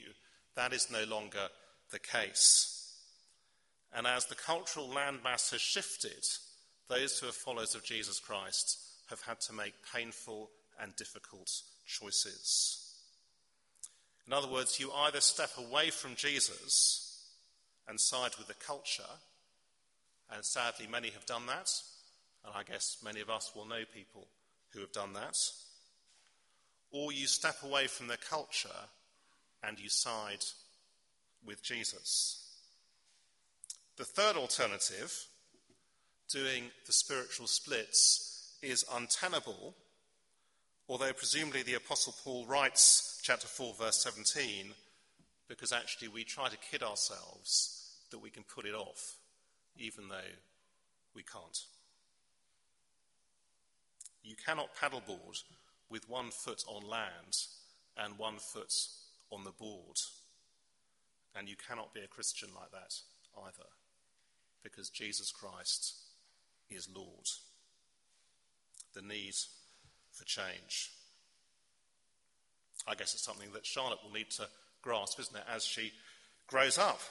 that 0.56 0.74
is 0.74 0.92
no 0.92 1.04
longer 1.04 1.48
the 1.92 2.00
case. 2.00 2.96
And 3.94 4.06
as 4.06 4.26
the 4.26 4.36
cultural 4.36 4.88
landmass 4.88 5.52
has 5.52 5.62
shifted, 5.62 6.24
those 6.88 7.20
who 7.20 7.28
are 7.28 7.34
followers 7.34 7.76
of 7.76 7.84
Jesus 7.84 8.20
Christ 8.20 8.78
have 9.10 9.22
had 9.22 9.40
to 9.42 9.54
make 9.54 9.74
painful 9.94 10.50
and 10.82 10.96
difficult 10.96 11.50
choices. 11.86 12.94
In 14.26 14.34
other 14.34 14.48
words, 14.48 14.80
you 14.80 14.92
either 14.92 15.22
step 15.22 15.52
away 15.58 15.90
from 15.90 16.16
Jesus 16.16 17.26
and 17.88 18.00
side 18.00 18.32
with 18.38 18.48
the 18.48 18.54
culture, 18.66 19.04
and 20.34 20.44
sadly, 20.44 20.88
many 20.92 21.10
have 21.12 21.26
done 21.26 21.46
that, 21.48 21.70
and 22.44 22.54
I 22.54 22.64
guess 22.64 22.98
many 23.04 23.22
of 23.22 23.30
us 23.30 23.54
will 23.56 23.66
know 23.66 23.84
people 23.94 24.28
who 24.74 24.82
have 24.82 24.92
done 24.92 25.14
that, 25.14 25.38
or 26.92 27.12
you 27.12 27.28
step 27.28 27.58
away 27.64 27.88
from 27.88 28.08
the 28.08 28.18
culture 28.18 28.70
and 29.64 29.80
you 29.80 29.90
side 29.90 30.46
with 31.46 31.62
Jesus. 31.64 32.44
The 33.98 34.06
third 34.06 34.36
alternative, 34.36 35.14
doing 36.32 36.66
the 36.86 36.94
spiritual 36.94 37.48
splits, 37.48 38.56
is 38.62 38.86
untenable 38.94 39.76
Although 40.90 41.12
presumably 41.12 41.64
the 41.64 41.74
Apostle 41.74 42.16
Paul 42.24 42.46
writes 42.46 43.20
chapter 43.22 43.48
4, 43.48 43.74
verse 43.74 44.02
17, 44.02 44.72
because 45.50 45.74
actually 45.74 46.08
we 46.08 46.24
try 46.24 46.48
to 46.48 46.58
kid 46.58 46.82
ourselves 46.82 47.92
that 48.10 48.20
we 48.20 48.30
can 48.30 48.44
put 48.44 48.66
it 48.66 48.74
off, 48.74 49.18
even 49.78 50.08
though 50.08 50.32
we 51.14 51.24
can't. 51.24 51.60
You 54.24 54.36
cannot 54.46 54.70
paddleboard 54.78 55.44
with 55.90 56.10
one 56.10 56.32
foot 56.32 56.64
on 56.68 56.88
land 56.88 57.38
and 57.98 58.18
one 58.18 58.38
foot 58.38 58.74
on 59.32 59.44
the 59.44 59.52
board. 59.52 59.98
And 61.36 61.48
you 61.48 61.56
cannot 61.56 61.94
be 61.94 62.02
a 62.02 62.08
Christian 62.08 62.50
like 62.56 62.72
that 62.72 62.94
either, 63.46 63.70
because 64.64 64.90
Jesus 64.90 65.32
Christ 65.32 65.96
is 66.70 66.90
Lord. 66.94 67.28
The 68.94 69.02
need 69.02 69.36
for 70.12 70.26
change. 70.26 70.92
I 72.88 72.96
guess 72.96 73.14
it's 73.14 73.24
something 73.24 73.52
that 73.54 73.66
Charlotte 73.66 74.00
will 74.04 74.14
need 74.14 74.32
to 74.32 74.48
grasp, 74.82 75.20
isn't 75.20 75.36
it, 75.36 75.44
as 75.54 75.64
she 75.66 75.92
grows 76.48 76.78
up. 76.78 77.02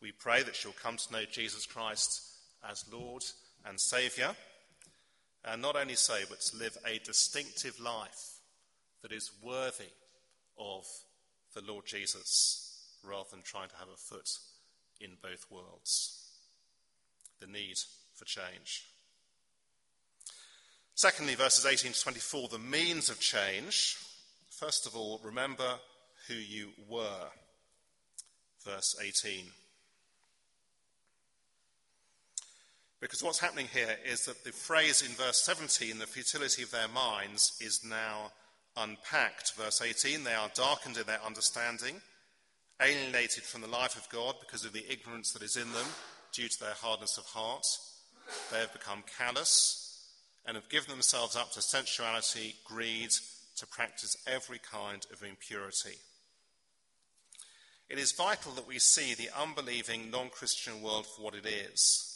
We 0.00 0.12
pray 0.12 0.42
that 0.42 0.54
she'll 0.54 0.72
come 0.72 0.96
to 0.98 1.12
know 1.12 1.24
Jesus 1.30 1.66
Christ 1.66 2.22
as 2.68 2.84
Lord 2.92 3.24
and 3.66 3.80
Saviour, 3.80 4.36
and 5.46 5.62
not 5.62 5.76
only 5.76 5.94
so, 5.94 6.16
but 6.28 6.40
to 6.40 6.56
live 6.56 6.76
a 6.84 6.98
distinctive 6.98 7.78
life 7.80 8.40
that 9.02 9.12
is 9.12 9.30
worthy 9.42 9.84
of 10.58 10.84
the 11.54 11.62
Lord 11.62 11.86
Jesus, 11.86 12.82
rather 13.04 13.28
than 13.30 13.42
trying 13.42 13.68
to 13.68 13.76
have 13.76 13.88
a 13.88 13.96
foot 13.96 14.28
in 15.00 15.10
both 15.22 15.46
worlds. 15.50 16.24
The 17.40 17.46
need 17.46 17.76
for 18.14 18.24
change. 18.24 18.86
Secondly, 20.94 21.34
verses 21.34 21.66
18 21.66 21.92
to 21.92 22.00
24, 22.00 22.48
the 22.48 22.58
means 22.58 23.10
of 23.10 23.20
change. 23.20 23.98
First 24.50 24.86
of 24.86 24.96
all, 24.96 25.20
remember 25.22 25.74
who 26.26 26.34
you 26.34 26.70
were. 26.88 27.28
Verse 28.64 28.96
18. 29.00 29.44
Because 33.06 33.22
what's 33.22 33.38
happening 33.38 33.68
here 33.72 33.96
is 34.04 34.24
that 34.24 34.42
the 34.42 34.50
phrase 34.50 35.00
in 35.00 35.12
verse 35.12 35.40
17, 35.42 36.00
the 36.00 36.08
futility 36.08 36.64
of 36.64 36.72
their 36.72 36.88
minds, 36.88 37.56
is 37.60 37.84
now 37.84 38.32
unpacked. 38.76 39.54
Verse 39.54 39.80
18, 39.80 40.24
they 40.24 40.34
are 40.34 40.50
darkened 40.56 40.96
in 40.96 41.06
their 41.06 41.24
understanding, 41.24 42.00
alienated 42.82 43.44
from 43.44 43.60
the 43.60 43.68
life 43.68 43.96
of 43.96 44.08
God 44.08 44.34
because 44.40 44.64
of 44.64 44.72
the 44.72 44.84
ignorance 44.90 45.32
that 45.32 45.42
is 45.42 45.56
in 45.56 45.70
them 45.72 45.86
due 46.32 46.48
to 46.48 46.58
their 46.58 46.74
hardness 46.74 47.16
of 47.16 47.26
heart. 47.26 47.64
They 48.50 48.58
have 48.58 48.72
become 48.72 49.04
callous 49.16 50.04
and 50.44 50.56
have 50.56 50.68
given 50.68 50.90
themselves 50.90 51.36
up 51.36 51.52
to 51.52 51.62
sensuality, 51.62 52.56
greed, 52.64 53.10
to 53.58 53.68
practice 53.68 54.16
every 54.26 54.58
kind 54.58 55.06
of 55.12 55.22
impurity. 55.22 56.00
It 57.88 58.00
is 58.00 58.10
vital 58.10 58.50
that 58.54 58.66
we 58.66 58.80
see 58.80 59.14
the 59.14 59.30
unbelieving 59.40 60.10
non 60.10 60.28
Christian 60.28 60.82
world 60.82 61.06
for 61.06 61.22
what 61.22 61.36
it 61.36 61.46
is. 61.46 62.14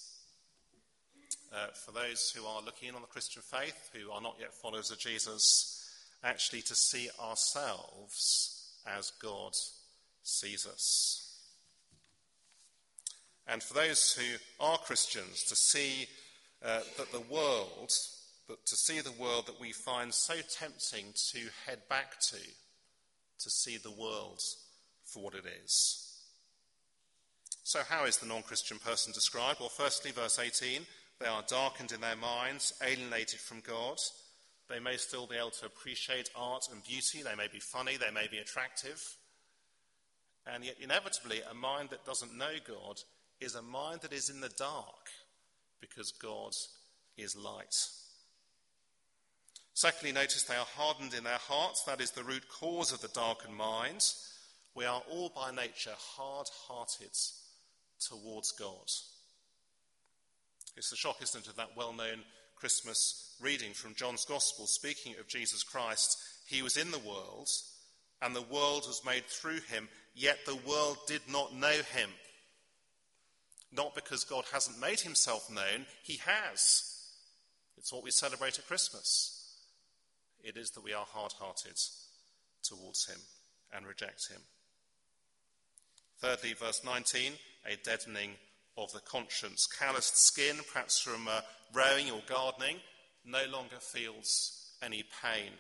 Uh, 1.53 1.67
for 1.75 1.93
those 1.93 2.31
who 2.31 2.47
are 2.47 2.63
looking 2.63 2.89
in 2.89 2.95
on 2.95 3.01
the 3.01 3.09
Christian 3.09 3.43
faith, 3.43 3.91
who 3.93 4.11
are 4.11 4.21
not 4.21 4.37
yet 4.39 4.55
followers 4.55 4.91
of 4.91 4.99
Jesus, 4.99 5.91
actually 6.23 6.63
to 6.63 6.75
see 6.75 7.09
ourselves 7.21 8.73
as 8.87 9.13
God 9.21 9.53
sees 10.23 10.67
us. 10.67 11.27
And 13.49 13.63
for 13.63 13.75
those 13.75 14.13
who 14.13 14.37
are 14.65 14.79
Christians, 14.79 15.43
to 15.45 15.57
see 15.57 16.07
uh, 16.65 16.81
that 16.97 17.11
the 17.11 17.21
world 17.21 17.93
to 18.67 18.77
see 18.77 19.01
the 19.01 19.13
world 19.13 19.47
that 19.47 19.61
we 19.61 19.73
find 19.73 20.13
so 20.13 20.35
tempting 20.51 21.07
to 21.33 21.39
head 21.67 21.81
back 21.89 22.19
to, 22.21 22.37
to 23.39 23.51
see 23.51 23.77
the 23.77 23.91
world 23.91 24.41
for 25.05 25.23
what 25.23 25.35
it 25.35 25.45
is. 25.65 26.07
So, 27.63 27.81
how 27.89 28.05
is 28.07 28.17
the 28.17 28.27
non 28.27 28.43
Christian 28.43 28.79
person 28.79 29.13
described? 29.13 29.61
Well, 29.61 29.69
firstly, 29.69 30.11
verse 30.11 30.39
18 30.39 30.83
they 31.21 31.27
are 31.27 31.45
darkened 31.47 31.93
in 31.93 32.01
their 32.01 32.17
minds, 32.17 32.73
alienated 32.83 33.41
from 33.41 33.61
God. 33.61 33.99
They 34.71 34.81
may 34.81 34.97
still 34.97 35.27
be 35.27 35.37
able 35.37 35.51
to 35.51 35.67
appreciate 35.67 36.31
art 36.35 36.69
and 36.73 36.83
beauty. 36.83 37.23
They 37.23 37.35
may 37.35 37.49
be 37.53 37.61
funny. 37.61 37.97
They 37.97 38.11
may 38.11 38.27
be 38.31 38.39
attractive. 38.39 39.03
And 40.47 40.65
yet, 40.65 40.77
inevitably, 40.81 41.41
a 41.51 41.55
mind 41.55 41.91
that 41.91 42.07
doesn't 42.07 42.37
know 42.37 42.53
God 42.67 43.01
is 43.41 43.55
a 43.55 43.63
mind 43.63 44.01
that 44.01 44.13
is 44.13 44.31
in 44.31 44.41
the 44.41 44.49
dark 44.49 45.09
because 45.81 46.13
God 46.13 46.55
is 47.19 47.37
light. 47.37 47.77
Secondly, 49.75 50.13
notice 50.13 50.45
they 50.45 50.57
are 50.57 50.67
hardened 50.77 51.15
in 51.15 51.25
their 51.25 51.39
hearts. 51.39 51.85
That 51.85 52.01
is 52.01 52.11
the 52.13 52.25
root 52.25 52.49
cause 52.49 52.93
of 52.93 53.03
the 53.03 53.09
darkened 53.09 53.57
mind. 53.57 54.05
We 54.75 54.85
are 54.87 55.03
all 55.11 55.31
by 55.35 55.51
nature 55.51 55.95
hard 55.97 56.49
hearted 56.67 57.17
towards 57.99 58.53
God. 58.53 58.91
It's 60.77 60.91
the 60.91 60.97
shock, 60.97 61.23
isn't 61.23 61.45
it, 61.45 61.51
of 61.51 61.57
that 61.57 61.77
well 61.77 61.93
known 61.93 62.23
Christmas 62.57 63.35
reading 63.41 63.73
from 63.73 63.95
John's 63.95 64.25
Gospel, 64.25 64.67
speaking 64.67 65.15
of 65.19 65.29
Jesus 65.29 65.63
Christ. 65.63 66.19
He 66.47 66.63
was 66.63 66.77
in 66.77 66.91
the 66.91 66.99
world, 66.99 67.49
and 68.21 68.35
the 68.35 68.43
world 68.43 68.85
was 68.87 69.03
made 69.05 69.25
through 69.27 69.61
him, 69.61 69.89
yet 70.15 70.39
the 70.45 70.59
world 70.69 70.99
did 71.07 71.23
not 71.31 71.55
know 71.55 71.69
him. 71.69 72.11
Not 73.73 73.95
because 73.95 74.25
God 74.25 74.45
hasn't 74.53 74.81
made 74.81 75.01
himself 75.01 75.51
known, 75.51 75.87
he 76.03 76.21
has. 76.27 76.83
It's 77.79 77.93
what 77.93 78.05
we 78.05 78.11
celebrate 78.11 78.59
at 78.59 78.67
Christmas. 78.67 79.55
It 80.43 80.57
is 80.57 80.71
that 80.71 80.85
we 80.85 80.93
are 80.93 81.07
hard 81.07 81.33
hearted 81.33 81.79
towards 82.63 83.07
him 83.07 83.19
and 83.75 83.87
reject 83.87 84.29
him. 84.29 84.41
Thirdly, 86.19 86.53
verse 86.53 86.83
19, 86.85 87.33
a 87.67 87.77
deadening 87.77 88.33
of 88.77 88.93
the 88.93 89.01
conscience. 89.01 89.67
Calloused 89.67 90.17
skin, 90.17 90.57
perhaps 90.73 91.01
from 91.01 91.29
uh, 91.29 91.41
rowing 91.73 92.11
or 92.11 92.23
gardening, 92.27 92.77
no 93.25 93.45
longer 93.53 93.77
feels 93.79 94.71
any 94.83 95.05
pain. 95.23 95.53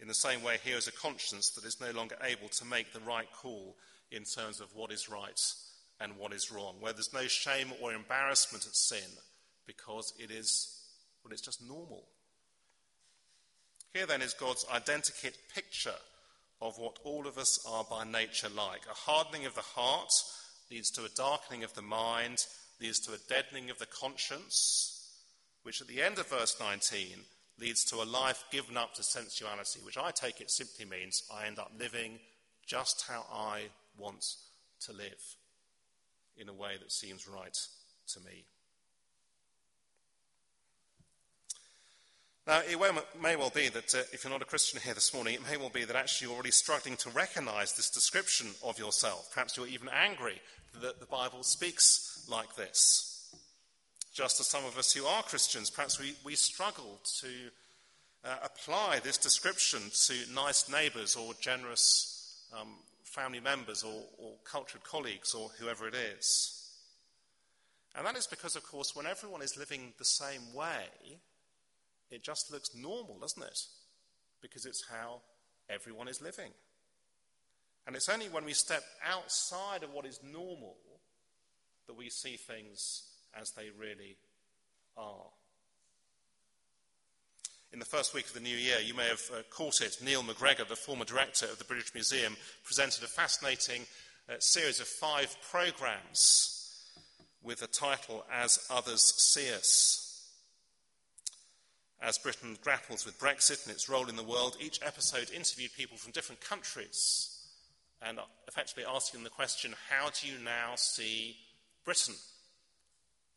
In 0.00 0.08
the 0.08 0.14
same 0.14 0.42
way, 0.42 0.56
here 0.64 0.78
is 0.78 0.88
a 0.88 0.92
conscience 0.92 1.50
that 1.50 1.64
is 1.64 1.80
no 1.80 1.90
longer 1.90 2.16
able 2.22 2.48
to 2.48 2.64
make 2.64 2.92
the 2.92 3.00
right 3.00 3.30
call 3.32 3.76
in 4.10 4.24
terms 4.24 4.60
of 4.60 4.74
what 4.74 4.90
is 4.90 5.10
right 5.10 5.40
and 6.00 6.16
what 6.16 6.32
is 6.32 6.50
wrong, 6.50 6.76
where 6.80 6.94
there's 6.94 7.12
no 7.12 7.26
shame 7.26 7.68
or 7.82 7.92
embarrassment 7.92 8.66
at 8.66 8.74
sin 8.74 9.10
because 9.66 10.14
it 10.18 10.30
is, 10.30 10.80
well, 11.22 11.32
it's 11.32 11.42
just 11.42 11.62
normal. 11.62 12.04
Here 13.92 14.06
then 14.06 14.22
is 14.22 14.32
God's 14.32 14.64
identikit 14.64 15.34
picture 15.54 15.94
of 16.60 16.78
what 16.78 16.98
all 17.04 17.26
of 17.26 17.38
us 17.38 17.64
are 17.66 17.84
by 17.84 18.04
nature 18.04 18.48
like. 18.48 18.82
A 18.90 18.94
hardening 18.94 19.46
of 19.46 19.54
the 19.54 19.60
heart 19.60 20.12
leads 20.70 20.90
to 20.92 21.04
a 21.04 21.08
darkening 21.08 21.64
of 21.64 21.74
the 21.74 21.82
mind, 21.82 22.44
leads 22.80 23.00
to 23.00 23.12
a 23.12 23.18
deadening 23.28 23.70
of 23.70 23.78
the 23.78 23.86
conscience, 23.86 25.10
which 25.62 25.80
at 25.80 25.88
the 25.88 26.02
end 26.02 26.18
of 26.18 26.28
verse 26.28 26.56
19 26.60 27.06
leads 27.58 27.84
to 27.84 27.96
a 27.96 28.04
life 28.04 28.44
given 28.50 28.76
up 28.76 28.94
to 28.94 29.02
sensuality, 29.02 29.80
which 29.84 29.98
I 29.98 30.10
take 30.10 30.40
it 30.40 30.50
simply 30.50 30.84
means 30.84 31.22
I 31.32 31.46
end 31.46 31.58
up 31.58 31.72
living 31.78 32.18
just 32.66 33.04
how 33.08 33.26
I 33.32 33.62
want 33.98 34.24
to 34.86 34.92
live 34.92 35.36
in 36.36 36.48
a 36.48 36.54
way 36.54 36.72
that 36.80 36.92
seems 36.92 37.28
right 37.28 37.56
to 38.08 38.20
me. 38.20 38.44
Now, 42.50 42.62
it 42.68 43.22
may 43.22 43.36
well 43.36 43.52
be 43.54 43.68
that 43.68 43.94
uh, 43.94 43.98
if 44.12 44.24
you're 44.24 44.32
not 44.32 44.42
a 44.42 44.44
Christian 44.44 44.80
here 44.80 44.92
this 44.92 45.14
morning, 45.14 45.34
it 45.34 45.48
may 45.48 45.56
well 45.56 45.70
be 45.70 45.84
that 45.84 45.94
actually 45.94 46.26
you're 46.26 46.34
already 46.34 46.50
struggling 46.50 46.96
to 46.96 47.10
recognize 47.10 47.74
this 47.74 47.88
description 47.90 48.48
of 48.64 48.76
yourself. 48.76 49.30
Perhaps 49.32 49.56
you're 49.56 49.68
even 49.68 49.88
angry 49.88 50.40
that 50.82 50.98
the 50.98 51.06
Bible 51.06 51.44
speaks 51.44 52.26
like 52.28 52.56
this. 52.56 53.32
Just 54.12 54.40
as 54.40 54.48
some 54.48 54.64
of 54.64 54.76
us 54.76 54.92
who 54.92 55.06
are 55.06 55.22
Christians, 55.22 55.70
perhaps 55.70 56.00
we, 56.00 56.16
we 56.24 56.34
struggle 56.34 56.98
to 57.20 57.28
uh, 58.24 58.34
apply 58.42 58.98
this 58.98 59.16
description 59.16 59.82
to 60.08 60.34
nice 60.34 60.68
neighbours 60.68 61.14
or 61.14 61.34
generous 61.40 62.42
um, 62.60 62.74
family 63.04 63.38
members 63.38 63.84
or, 63.84 64.02
or 64.18 64.32
cultured 64.42 64.82
colleagues 64.82 65.34
or 65.34 65.50
whoever 65.60 65.86
it 65.86 65.94
is. 65.94 66.68
And 67.94 68.04
that 68.04 68.16
is 68.16 68.26
because, 68.26 68.56
of 68.56 68.64
course, 68.64 68.96
when 68.96 69.06
everyone 69.06 69.40
is 69.40 69.56
living 69.56 69.92
the 69.98 70.04
same 70.04 70.52
way, 70.52 71.20
it 72.10 72.22
just 72.22 72.52
looks 72.52 72.74
normal, 72.74 73.18
doesn't 73.20 73.42
it? 73.42 73.60
Because 74.42 74.66
it's 74.66 74.84
how 74.88 75.20
everyone 75.68 76.08
is 76.08 76.20
living. 76.20 76.50
And 77.86 77.96
it's 77.96 78.08
only 78.08 78.28
when 78.28 78.44
we 78.44 78.52
step 78.52 78.82
outside 79.06 79.82
of 79.82 79.92
what 79.92 80.06
is 80.06 80.20
normal 80.22 80.76
that 81.86 81.96
we 81.96 82.10
see 82.10 82.36
things 82.36 83.02
as 83.38 83.50
they 83.52 83.70
really 83.78 84.16
are. 84.96 85.26
In 87.72 87.78
the 87.78 87.84
first 87.84 88.14
week 88.14 88.26
of 88.26 88.34
the 88.34 88.40
new 88.40 88.56
year, 88.56 88.80
you 88.84 88.94
may 88.94 89.06
have 89.08 89.22
uh, 89.32 89.42
caught 89.48 89.80
it. 89.80 89.98
Neil 90.02 90.24
MacGregor, 90.24 90.64
the 90.64 90.74
former 90.74 91.04
director 91.04 91.46
of 91.46 91.58
the 91.58 91.64
British 91.64 91.94
Museum, 91.94 92.36
presented 92.64 93.04
a 93.04 93.06
fascinating 93.06 93.82
uh, 94.28 94.34
series 94.40 94.80
of 94.80 94.88
five 94.88 95.36
programs 95.50 96.60
with 97.42 97.60
the 97.60 97.68
title 97.68 98.24
As 98.32 98.66
Others 98.70 99.14
See 99.16 99.52
Us. 99.54 100.09
As 102.02 102.16
Britain 102.16 102.56
grapples 102.62 103.04
with 103.04 103.18
Brexit 103.18 103.66
and 103.66 103.74
its 103.74 103.88
role 103.88 104.08
in 104.08 104.16
the 104.16 104.22
world, 104.22 104.56
each 104.58 104.80
episode 104.82 105.30
interviewed 105.30 105.74
people 105.76 105.98
from 105.98 106.12
different 106.12 106.40
countries 106.40 107.40
and 108.02 108.18
effectively 108.48 108.84
asking 108.88 109.22
the 109.22 109.30
question 109.30 109.74
how 109.90 110.08
do 110.08 110.26
you 110.26 110.38
now 110.42 110.72
see 110.76 111.36
Britain? 111.84 112.14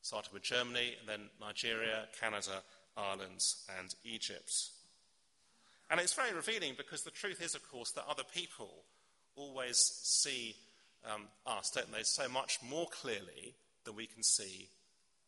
Started 0.02 0.32
with 0.34 0.44
Germany, 0.44 0.96
and 1.00 1.08
then 1.08 1.30
Nigeria, 1.42 2.06
Canada, 2.20 2.62
Ireland, 2.96 3.44
and 3.80 3.94
Egypt. 4.06 4.70
And 5.90 6.00
it's 6.00 6.14
very 6.14 6.34
revealing 6.34 6.74
because 6.78 7.04
the 7.04 7.12
truth 7.12 7.42
is, 7.42 7.56
of 7.56 7.70
course, 7.70 7.92
that 7.92 8.06
other 8.10 8.24
people 8.34 8.84
always 9.36 9.78
see 9.78 10.56
um, 11.06 11.24
us, 11.46 11.70
don't 11.72 11.92
they, 11.92 12.04
so 12.04 12.30
much 12.30 12.60
more 12.68 12.88
clearly 12.88 13.56
than 13.84 13.96
we 13.96 14.08
can 14.08 14.24
see 14.24 14.70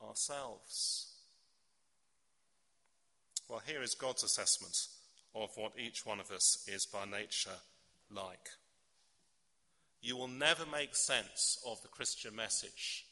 ourselves. 0.02 1.15
Well, 3.48 3.62
here 3.66 3.84
is 3.84 3.94
God's 3.94 4.24
assessment 4.24 4.88
of 5.36 5.52
what 5.56 5.74
each 5.78 6.06
one 6.06 6.20
of 6.20 6.32
us 6.32 6.68
is 6.68 6.86
by 6.86 7.06
nature 7.06 7.60
like. 8.10 8.50
You 10.02 10.18
will 10.18 10.28
never 10.28 10.66
make 10.66 10.96
sense 10.96 11.60
of 11.66 11.82
the 11.82 11.88
Christian 11.88 12.36
message 12.36 13.06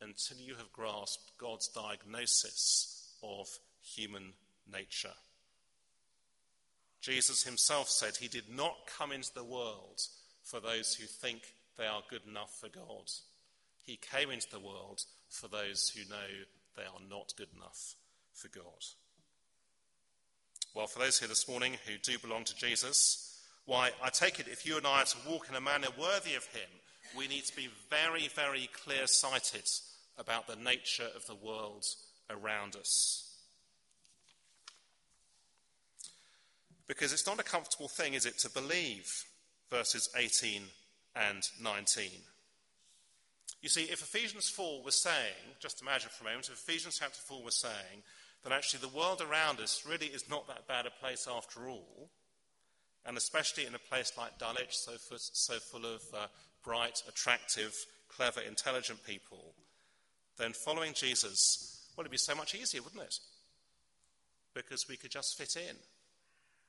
until 0.00 0.38
you 0.38 0.54
have 0.54 0.72
grasped 0.72 1.36
God's 1.38 1.68
diagnosis 1.68 3.12
of 3.22 3.46
human 3.82 4.32
nature. 4.70 5.14
Jesus 7.00 7.42
himself 7.44 7.88
said 7.88 8.16
he 8.16 8.28
did 8.28 8.48
not 8.54 8.76
come 8.98 9.12
into 9.12 9.32
the 9.34 9.44
world 9.44 10.00
for 10.42 10.60
those 10.60 10.94
who 10.94 11.06
think 11.06 11.42
they 11.76 11.86
are 11.86 12.02
good 12.08 12.26
enough 12.26 12.58
for 12.58 12.68
God. 12.68 13.10
He 13.84 13.96
came 13.96 14.30
into 14.30 14.50
the 14.50 14.60
world 14.60 15.02
for 15.28 15.48
those 15.48 15.90
who 15.90 16.08
know 16.08 16.44
they 16.76 16.82
are 16.82 17.08
not 17.08 17.34
good 17.36 17.48
enough 17.56 17.94
for 18.32 18.48
God. 18.48 18.84
Well, 20.78 20.86
for 20.86 21.00
those 21.00 21.18
here 21.18 21.26
this 21.26 21.48
morning 21.48 21.72
who 21.88 21.98
do 21.98 22.20
belong 22.20 22.44
to 22.44 22.54
Jesus, 22.54 23.36
why, 23.66 23.90
I 24.00 24.10
take 24.10 24.38
it 24.38 24.46
if 24.46 24.64
you 24.64 24.76
and 24.76 24.86
I 24.86 25.00
are 25.00 25.06
to 25.06 25.16
walk 25.28 25.48
in 25.48 25.56
a 25.56 25.60
manner 25.60 25.88
worthy 25.98 26.36
of 26.36 26.46
him, 26.46 26.68
we 27.16 27.26
need 27.26 27.44
to 27.46 27.56
be 27.56 27.68
very, 27.90 28.28
very 28.28 28.70
clear 28.72 29.08
sighted 29.08 29.68
about 30.18 30.46
the 30.46 30.54
nature 30.54 31.08
of 31.16 31.26
the 31.26 31.34
world 31.34 31.84
around 32.30 32.76
us. 32.76 33.28
Because 36.86 37.12
it's 37.12 37.26
not 37.26 37.40
a 37.40 37.42
comfortable 37.42 37.88
thing, 37.88 38.14
is 38.14 38.24
it, 38.24 38.38
to 38.38 38.48
believe 38.48 39.24
verses 39.72 40.08
18 40.16 40.62
and 41.16 41.42
19. 41.60 42.04
You 43.62 43.68
see, 43.68 43.82
if 43.82 44.00
Ephesians 44.00 44.48
4 44.48 44.84
was 44.84 44.94
saying, 44.94 45.56
just 45.58 45.82
imagine 45.82 46.10
for 46.12 46.22
a 46.22 46.28
moment, 46.28 46.46
if 46.46 46.52
Ephesians 46.52 46.98
chapter 47.00 47.18
4 47.18 47.42
was 47.42 47.56
saying 47.56 48.04
that 48.44 48.52
actually 48.52 48.80
the 48.80 48.96
world 48.96 49.20
around 49.20 49.60
us 49.60 49.84
really 49.88 50.06
is 50.06 50.28
not 50.30 50.46
that 50.48 50.66
bad 50.68 50.86
a 50.86 50.90
place 50.90 51.28
after 51.30 51.68
all, 51.68 52.10
and 53.04 53.16
especially 53.16 53.66
in 53.66 53.74
a 53.74 53.78
place 53.78 54.12
like 54.16 54.38
Dulwich, 54.38 54.76
so, 54.76 54.92
so 55.16 55.54
full 55.54 55.86
of 55.86 56.02
uh, 56.14 56.26
bright, 56.64 57.02
attractive, 57.08 57.74
clever, 58.08 58.40
intelligent 58.40 59.04
people, 59.04 59.54
then 60.36 60.52
following 60.52 60.92
Jesus, 60.94 61.86
well, 61.96 62.02
it'd 62.02 62.12
be 62.12 62.18
so 62.18 62.34
much 62.34 62.54
easier, 62.54 62.82
wouldn't 62.82 63.02
it? 63.02 63.18
Because 64.54 64.88
we 64.88 64.96
could 64.96 65.10
just 65.10 65.36
fit 65.36 65.56
in 65.56 65.76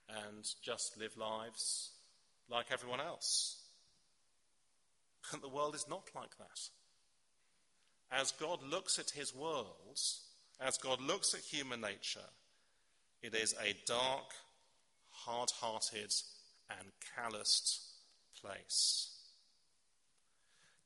and 0.10 0.47
just 0.63 0.97
live 0.97 1.15
lives 1.17 1.91
like 2.49 2.67
everyone 2.71 2.99
else. 2.99 3.58
But 5.32 5.41
the 5.41 5.49
world 5.49 5.75
is 5.75 5.86
not 5.89 6.03
like 6.15 6.38
that. 6.38 6.60
As 8.12 8.32
God 8.32 8.63
looks 8.63 8.97
at 8.97 9.12
his 9.12 9.36
world, 9.36 9.99
as 10.59 10.77
God 10.77 11.01
looks 11.01 11.33
at 11.33 11.41
human 11.41 11.81
nature, 11.81 12.29
it 13.21 13.33
is 13.35 13.53
a 13.53 13.75
dark, 13.85 14.33
hard 15.09 15.51
hearted, 15.51 16.13
and 16.69 16.87
calloused 17.15 17.81
place. 18.41 19.11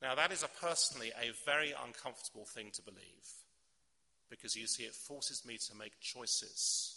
Now, 0.02 0.14
that 0.14 0.32
is 0.32 0.42
a 0.42 0.48
personally 0.60 1.12
a 1.20 1.32
very 1.44 1.72
uncomfortable 1.86 2.44
thing 2.44 2.70
to 2.74 2.82
believe. 2.82 3.00
because 4.30 4.56
you 4.56 4.66
see, 4.66 4.82
it 4.84 4.94
forces 4.94 5.44
me 5.46 5.56
to 5.58 5.76
make 5.76 5.92
choices. 6.00 6.96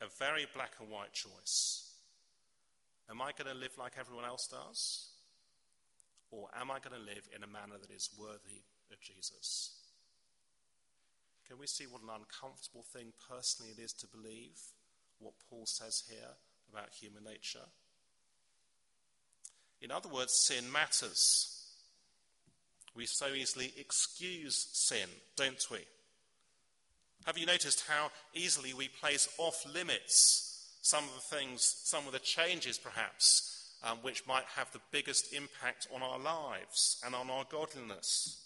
A 0.00 0.06
very 0.18 0.46
black 0.54 0.72
and 0.80 0.90
white 0.90 1.12
choice. 1.12 1.90
Am 3.08 3.22
I 3.22 3.30
going 3.38 3.52
to 3.52 3.58
live 3.60 3.76
like 3.78 3.92
everyone 3.98 4.24
else 4.24 4.48
does? 4.48 5.10
Or 6.30 6.48
am 6.58 6.70
I 6.70 6.78
going 6.80 6.98
to 6.98 7.06
live 7.06 7.28
in 7.36 7.44
a 7.44 7.46
manner 7.46 7.78
that 7.80 7.94
is 7.94 8.10
worthy 8.18 8.62
of 8.90 9.00
Jesus? 9.00 9.83
Can 11.48 11.58
we 11.58 11.66
see 11.66 11.84
what 11.84 12.02
an 12.02 12.08
uncomfortable 12.08 12.84
thing 12.92 13.12
personally 13.28 13.72
it 13.76 13.82
is 13.82 13.92
to 13.94 14.06
believe 14.06 14.58
what 15.18 15.34
Paul 15.50 15.66
says 15.66 16.02
here 16.08 16.30
about 16.72 16.90
human 16.90 17.24
nature? 17.24 17.66
In 19.80 19.90
other 19.90 20.08
words, 20.08 20.32
sin 20.34 20.70
matters. 20.72 21.50
We 22.96 23.06
so 23.06 23.34
easily 23.34 23.72
excuse 23.76 24.68
sin, 24.72 25.08
don't 25.36 25.70
we? 25.70 25.78
Have 27.26 27.38
you 27.38 27.46
noticed 27.46 27.84
how 27.88 28.10
easily 28.34 28.72
we 28.72 28.88
place 28.88 29.28
off 29.38 29.64
limits 29.72 30.68
some 30.82 31.04
of 31.04 31.14
the 31.14 31.36
things, 31.36 31.62
some 31.84 32.06
of 32.06 32.12
the 32.12 32.18
changes 32.18 32.78
perhaps, 32.78 33.72
um, 33.82 33.98
which 34.02 34.26
might 34.26 34.44
have 34.56 34.70
the 34.72 34.80
biggest 34.90 35.32
impact 35.32 35.88
on 35.94 36.02
our 36.02 36.18
lives 36.18 37.00
and 37.04 37.14
on 37.14 37.30
our 37.30 37.44
godliness? 37.50 38.43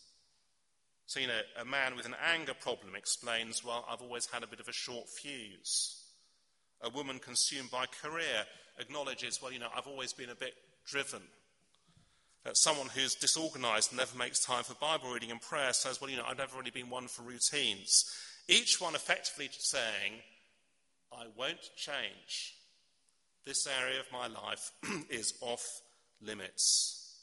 So, 1.09 1.21
you 1.21 1.27
know, 1.27 1.41
a 1.59 1.65
man 1.65 1.97
with 1.97 2.05
an 2.05 2.15
anger 2.35 2.53
problem 2.53 2.95
explains, 2.95 3.65
well, 3.65 3.83
I've 3.91 4.03
always 4.03 4.27
had 4.27 4.43
a 4.43 4.47
bit 4.47 4.61
of 4.61 4.69
a 4.69 4.75
short 4.75 5.09
fuse. 5.09 6.03
A 6.83 6.91
woman 6.91 7.19
consumed 7.19 7.71
by 7.71 7.87
career 7.87 8.45
acknowledges, 8.79 9.41
well, 9.41 9.51
you 9.51 9.59
know, 9.59 9.71
I've 9.75 9.87
always 9.87 10.13
been 10.13 10.29
a 10.29 10.35
bit 10.35 10.53
driven. 10.87 11.23
Uh, 12.45 12.53
someone 12.53 12.89
who's 12.89 13.15
disorganized 13.15 13.91
and 13.91 13.99
never 13.99 14.19
makes 14.19 14.45
time 14.45 14.65
for 14.65 14.75
Bible 14.75 15.11
reading 15.11 15.31
and 15.31 15.41
prayer 15.41 15.73
says, 15.73 15.99
well, 15.99 16.11
you 16.11 16.19
know, 16.19 16.27
I've 16.29 16.37
never 16.37 16.59
really 16.59 16.71
been 16.71 16.91
one 16.91 17.09
for 17.09 17.23
routines. 17.23 18.05
Each 18.47 18.79
one 18.79 18.95
effectively 18.95 19.49
saying, 19.51 20.13
I 21.11 21.25
won't 21.39 21.71
change. 21.75 22.55
This 23.47 23.67
area 23.67 24.01
of 24.01 24.13
my 24.13 24.27
life 24.27 24.73
is 25.09 25.33
off 25.41 25.81
limits. 26.21 27.17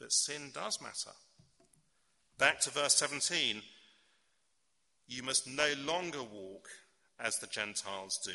But 0.00 0.10
sin 0.10 0.50
does 0.52 0.82
matter. 0.82 1.12
Back 2.40 2.58
to 2.60 2.70
verse 2.70 2.94
17. 2.94 3.60
You 5.06 5.22
must 5.22 5.46
no 5.46 5.74
longer 5.84 6.22
walk 6.22 6.70
as 7.22 7.38
the 7.38 7.46
Gentiles 7.46 8.18
do. 8.24 8.32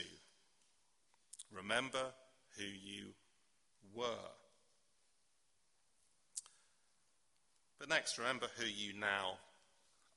Remember 1.51 2.13
who 2.55 2.65
you 2.65 3.13
were. 3.95 4.29
But 7.79 7.89
next, 7.89 8.19
remember 8.19 8.45
who 8.59 8.67
you 8.67 8.93
now 8.93 9.39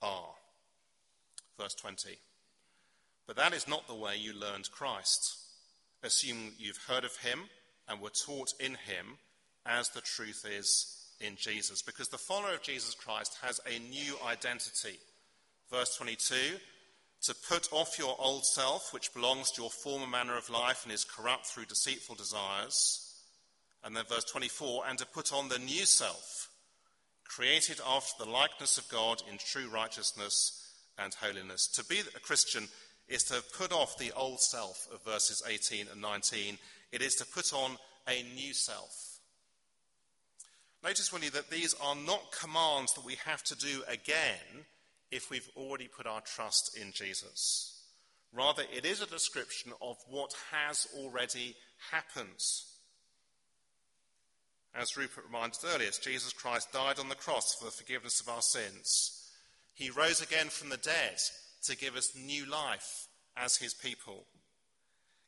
are. 0.03 0.35
Verse 1.59 1.74
20. 1.74 2.18
But 3.27 3.37
that 3.37 3.55
is 3.55 3.66
not 3.66 3.88
the 3.88 3.94
way 3.94 4.16
you 4.18 4.35
learned 4.35 4.70
Christ. 4.70 5.38
Assume 6.03 6.53
you've 6.59 6.85
heard 6.88 7.05
of 7.05 7.16
him 7.16 7.44
and 7.88 8.03
were 8.03 8.11
taught 8.11 8.53
in 8.61 8.72
him 8.72 9.16
as 9.64 9.88
the 9.88 10.03
truth 10.03 10.44
is 10.46 10.98
in 11.20 11.37
Jesus, 11.37 11.83
because 11.83 12.09
the 12.09 12.18
follower 12.18 12.54
of 12.54 12.62
Jesus 12.62 12.94
Christ 12.94 13.38
has 13.42 13.61
a 13.66 13.78
new 13.78 14.14
identity. 14.26 14.98
Verse 15.70 15.96
22 15.96 16.35
to 17.22 17.35
put 17.48 17.68
off 17.72 17.98
your 17.98 18.14
old 18.18 18.44
self, 18.44 18.92
which 18.92 19.12
belongs 19.12 19.50
to 19.50 19.62
your 19.62 19.70
former 19.70 20.07
manner 20.07 20.37
of 20.37 20.50
life 20.50 20.85
and 20.85 20.92
is 20.92 21.04
corrupt 21.04 21.46
through 21.46 21.64
deceitful 21.64 22.14
desires. 22.14 23.04
And 23.85 23.96
then 23.96 24.04
verse 24.09 24.24
24, 24.24 24.85
and 24.88 24.98
to 24.98 25.07
put 25.07 25.33
on 25.33 25.48
the 25.48 25.59
new 25.59 25.85
self, 25.85 26.48
created 27.24 27.81
after 27.87 28.24
the 28.24 28.31
likeness 28.31 28.78
of 28.78 28.88
God 28.88 29.22
in 29.31 29.38
true 29.38 29.68
righteousness 29.68 30.72
and 30.96 31.14
holiness. 31.14 31.66
To 31.74 31.85
be 31.85 32.00
a 32.00 32.20
Christian 32.20 32.68
is 33.09 33.24
to 33.24 33.42
put 33.57 33.72
off 33.72 33.98
the 33.98 34.12
old 34.12 34.40
self 34.40 34.87
of 34.92 35.04
verses 35.04 35.42
18 35.46 35.87
and 35.90 36.00
19. 36.00 36.59
It 36.92 37.02
is 37.02 37.14
to 37.16 37.26
put 37.26 37.52
on 37.52 37.76
a 38.09 38.22
new 38.35 38.54
self. 38.54 39.08
Notice, 40.83 41.12
will 41.12 41.21
you, 41.21 41.31
that 41.31 41.51
these 41.51 41.75
are 41.83 41.97
not 41.97 42.33
commands 42.33 42.93
that 42.95 43.05
we 43.05 43.17
have 43.25 43.43
to 43.45 43.57
do 43.57 43.83
again 43.88 44.64
if 45.11 45.31
we've 45.31 45.49
already 45.57 45.88
put 45.88 46.07
our 46.07 46.21
trust 46.21 46.77
in 46.77 46.93
Jesus. 46.93 47.83
Rather, 48.33 48.62
it 48.73 48.85
is 48.85 49.01
a 49.01 49.07
description 49.07 49.73
of 49.81 49.97
what 50.09 50.35
has 50.53 50.87
already 50.97 51.57
happened. 51.91 52.43
As 54.75 54.97
Rupert 54.97 55.25
reminded 55.25 55.59
earlier, 55.67 55.91
Jesus 56.03 56.33
Christ 56.33 56.73
died 56.73 56.99
on 56.99 57.09
the 57.09 57.14
cross 57.14 57.55
for 57.55 57.64
the 57.64 57.71
forgiveness 57.71 58.21
of 58.21 58.29
our 58.29 58.43
sins. 58.43 59.31
He 59.75 59.91
rose 59.91 60.21
again 60.21 60.49
from 60.49 60.69
the 60.69 60.77
dead 60.77 61.17
to 61.64 61.77
give 61.77 61.97
us 61.97 62.14
new 62.14 62.45
life 62.47 63.09
as 63.37 63.57
his 63.57 63.75
people. 63.75 64.27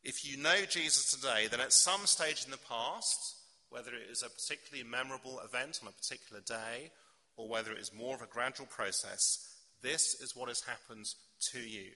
If 0.05 0.29
you 0.29 0.37
know 0.37 0.65
Jesus 0.69 1.11
today, 1.11 1.47
then 1.51 1.61
at 1.61 1.73
some 1.73 2.07
stage 2.07 2.45
in 2.45 2.51
the 2.51 2.59
past, 2.59 3.37
whether 3.71 3.91
it 3.91 4.11
is 4.11 4.23
a 4.23 4.29
particularly 4.29 4.89
memorable 4.89 5.41
event 5.41 5.81
on 5.83 5.89
a 5.89 5.93
particular 5.93 6.43
day, 6.43 6.91
or 7.37 7.49
whether 7.49 7.73
it 7.73 7.79
is 7.79 7.93
more 7.95 8.15
of 8.15 8.23
a 8.23 8.27
gradual 8.27 8.67
process, 8.67 9.55
this 9.83 10.21
is 10.21 10.37
what 10.37 10.49
has 10.49 10.63
happened 10.63 11.07
to 11.53 11.61
you. 11.61 11.91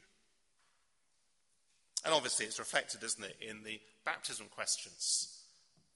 And 2.04 2.14
obviously, 2.14 2.46
it's 2.46 2.58
reflected, 2.58 3.02
isn't 3.02 3.24
it, 3.24 3.36
in 3.40 3.62
the 3.62 3.80
baptism 4.04 4.46
questions 4.54 5.42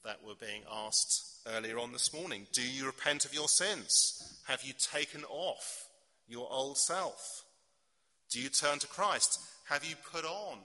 that 0.04 0.24
were 0.24 0.34
being 0.34 0.62
asked 0.70 1.40
earlier 1.46 1.78
on 1.78 1.92
this 1.92 2.14
morning. 2.14 2.46
Do 2.52 2.62
you 2.62 2.86
repent 2.86 3.24
of 3.24 3.34
your 3.34 3.48
sins? 3.48 4.40
Have 4.46 4.62
you 4.62 4.72
taken 4.78 5.24
off 5.24 5.86
your 6.26 6.50
old 6.50 6.78
self? 6.78 7.44
Do 8.30 8.40
you 8.40 8.48
turn 8.48 8.78
to 8.80 8.86
Christ? 8.86 9.40
Have 9.68 9.84
you 9.84 9.96
put 10.12 10.24
on 10.24 10.58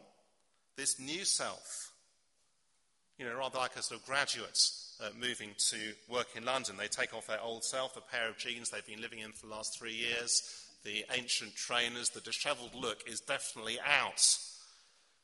this 0.75 0.99
new 0.99 1.25
self? 1.25 1.92
You 3.17 3.25
know, 3.25 3.35
rather 3.35 3.59
like 3.59 3.75
a 3.75 3.83
sort 3.83 3.99
of 3.99 4.05
graduate 4.05 4.59
uh, 5.01 5.09
moving 5.19 5.51
to 5.69 5.77
work 6.09 6.27
in 6.35 6.45
London. 6.45 6.77
They 6.77 6.87
take 6.87 7.13
off 7.13 7.27
their 7.27 7.41
old 7.41 7.63
self, 7.63 7.95
a 7.95 8.01
pair 8.01 8.29
of 8.29 8.37
jeans 8.37 8.69
they've 8.69 8.85
been 8.85 9.01
living 9.01 9.19
in 9.19 9.31
for 9.31 9.45
the 9.45 9.51
last 9.53 9.77
three 9.77 9.93
years, 9.93 10.63
the 10.83 11.05
ancient 11.15 11.55
trainers, 11.55 12.09
the 12.09 12.21
dishevelled 12.21 12.75
look 12.75 13.07
is 13.07 13.21
definitely 13.21 13.79
out. 13.79 14.37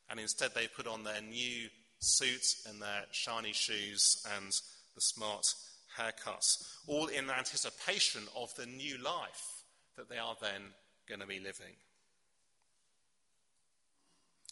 And 0.08 0.18
instead, 0.18 0.54
they 0.54 0.66
put 0.66 0.86
on 0.86 1.04
their 1.04 1.20
new 1.20 1.68
suits 2.00 2.66
and 2.68 2.80
their 2.80 3.04
shiny 3.12 3.52
shoes 3.52 4.24
and 4.36 4.52
the 4.94 5.00
smart 5.00 5.54
haircuts, 5.98 6.64
all 6.86 7.06
in 7.06 7.30
anticipation 7.30 8.22
of 8.36 8.54
the 8.54 8.66
new 8.66 8.96
life 9.02 9.64
that 9.96 10.08
they 10.08 10.18
are 10.18 10.36
then 10.40 10.62
going 11.08 11.20
to 11.20 11.26
be 11.26 11.40
living. 11.40 11.74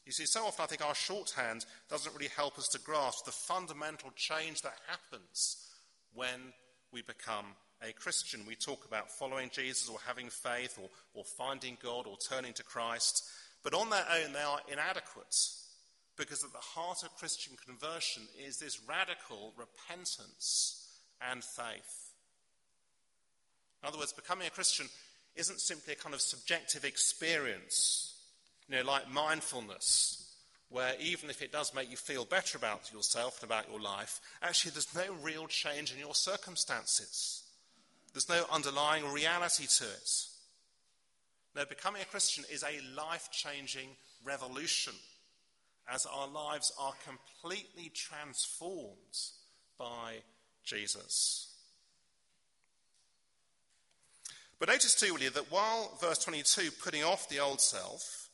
You 0.08 0.12
see, 0.12 0.24
so 0.24 0.46
often 0.46 0.62
I 0.62 0.66
think 0.66 0.82
our 0.82 0.94
shorthand 0.94 1.66
doesn't 1.90 2.14
really 2.14 2.30
help 2.34 2.58
us 2.58 2.68
to 2.68 2.80
grasp 2.80 3.26
the 3.26 3.30
fundamental 3.30 4.10
change 4.16 4.62
that 4.62 4.72
happens 4.86 5.68
when 6.14 6.54
we 6.90 7.02
become 7.02 7.44
a 7.86 7.92
Christian. 7.92 8.46
We 8.46 8.54
talk 8.54 8.86
about 8.86 9.10
following 9.10 9.50
Jesus 9.52 9.86
or 9.86 9.98
having 10.06 10.30
faith 10.30 10.78
or, 10.82 10.88
or 11.12 11.24
finding 11.24 11.76
God 11.82 12.06
or 12.06 12.16
turning 12.16 12.54
to 12.54 12.62
Christ, 12.62 13.22
but 13.62 13.74
on 13.74 13.90
their 13.90 14.06
own 14.10 14.32
they 14.32 14.40
are 14.40 14.60
inadequate 14.72 15.36
because 16.16 16.42
at 16.42 16.52
the 16.52 16.58
heart 16.58 17.02
of 17.02 17.14
Christian 17.16 17.58
conversion 17.66 18.22
is 18.42 18.58
this 18.58 18.80
radical 18.88 19.52
repentance 19.58 20.88
and 21.30 21.44
faith. 21.44 22.12
In 23.82 23.88
other 23.88 23.98
words, 23.98 24.14
becoming 24.14 24.46
a 24.46 24.50
Christian 24.50 24.86
isn't 25.36 25.60
simply 25.60 25.92
a 25.92 25.96
kind 25.96 26.14
of 26.14 26.22
subjective 26.22 26.86
experience, 26.86 28.07
you 28.68 28.76
know, 28.76 28.85
like 28.85 29.11
mindfulness, 29.11 30.24
where 30.68 30.94
even 31.00 31.31
if 31.31 31.40
it 31.40 31.52
does 31.52 31.74
make 31.74 31.90
you 31.90 31.96
feel 31.96 32.24
better 32.24 32.59
about 32.59 32.92
yourself 32.92 33.42
and 33.42 33.50
about 33.50 33.70
your 33.70 33.81
life, 33.81 34.20
actually 34.42 34.72
there's 34.72 34.94
no 34.94 35.14
real 35.22 35.46
change 35.46 35.92
in 35.92 35.98
your 35.98 36.14
circumstances. 36.14 37.42
There's 38.12 38.28
no 38.28 38.44
underlying 38.52 39.11
reality 39.11 39.66
to 39.78 39.85
it. 39.85 40.11
No, 41.57 41.64
becoming 41.64 42.02
a 42.02 42.07
Christian 42.07 42.44
is 42.52 42.62
a 42.62 42.81
life 42.94 43.31
changing 43.33 43.88
revolution 44.24 44.92
as 45.90 46.07
our 46.07 46.28
lives 46.28 46.72
are 46.78 46.92
completely 47.07 47.90
transformed 47.94 49.18
by 49.78 50.16
Jesus. 50.64 51.54
But 54.59 54.68
notice 54.68 54.94
too, 54.94 55.16
you, 55.20 55.31
that 55.31 55.50
while 55.50 55.96
verse 56.00 56.18
22, 56.18 56.70
putting 56.83 57.04
off 57.04 57.28
the 57.28 57.38
old 57.38 57.61
self, 57.61 58.27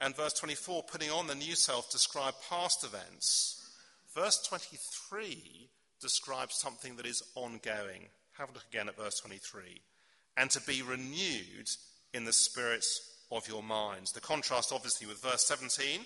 and 0.00 0.16
verse 0.16 0.32
24, 0.34 0.84
putting 0.84 1.10
on 1.10 1.26
the 1.26 1.34
new 1.34 1.54
self, 1.54 1.90
describe 1.90 2.34
past 2.48 2.84
events, 2.84 3.70
verse 4.14 4.40
23 4.46 5.68
describes 6.00 6.54
something 6.54 6.96
that 6.96 7.06
is 7.06 7.22
ongoing. 7.34 8.08
Have 8.38 8.50
a 8.50 8.52
look 8.52 8.64
again 8.70 8.88
at 8.88 8.96
verse 8.96 9.18
23. 9.20 9.80
And 10.36 10.50
to 10.50 10.60
be 10.62 10.82
renewed 10.82 11.68
in 12.14 12.24
the 12.24 12.32
spirit 12.32 12.84
of 13.32 13.48
your 13.48 13.62
minds. 13.62 14.12
The 14.12 14.20
contrast, 14.20 14.72
obviously, 14.72 15.06
with 15.06 15.20
verse 15.20 15.44
17, 15.44 16.00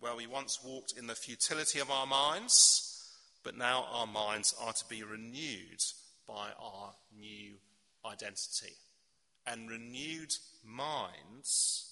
where 0.00 0.14
we 0.14 0.26
once 0.26 0.62
walked 0.62 0.94
in 0.98 1.06
the 1.06 1.14
futility 1.14 1.78
of 1.80 1.90
our 1.90 2.06
minds, 2.06 3.10
but 3.42 3.56
now 3.56 3.86
our 3.90 4.06
minds 4.06 4.54
are 4.60 4.72
to 4.72 4.84
be 4.88 5.02
renewed 5.02 5.80
by 6.28 6.50
our 6.60 6.92
new 7.18 7.54
identity. 8.04 8.74
and 9.46 9.68
renewed 9.68 10.32
minds 10.64 11.91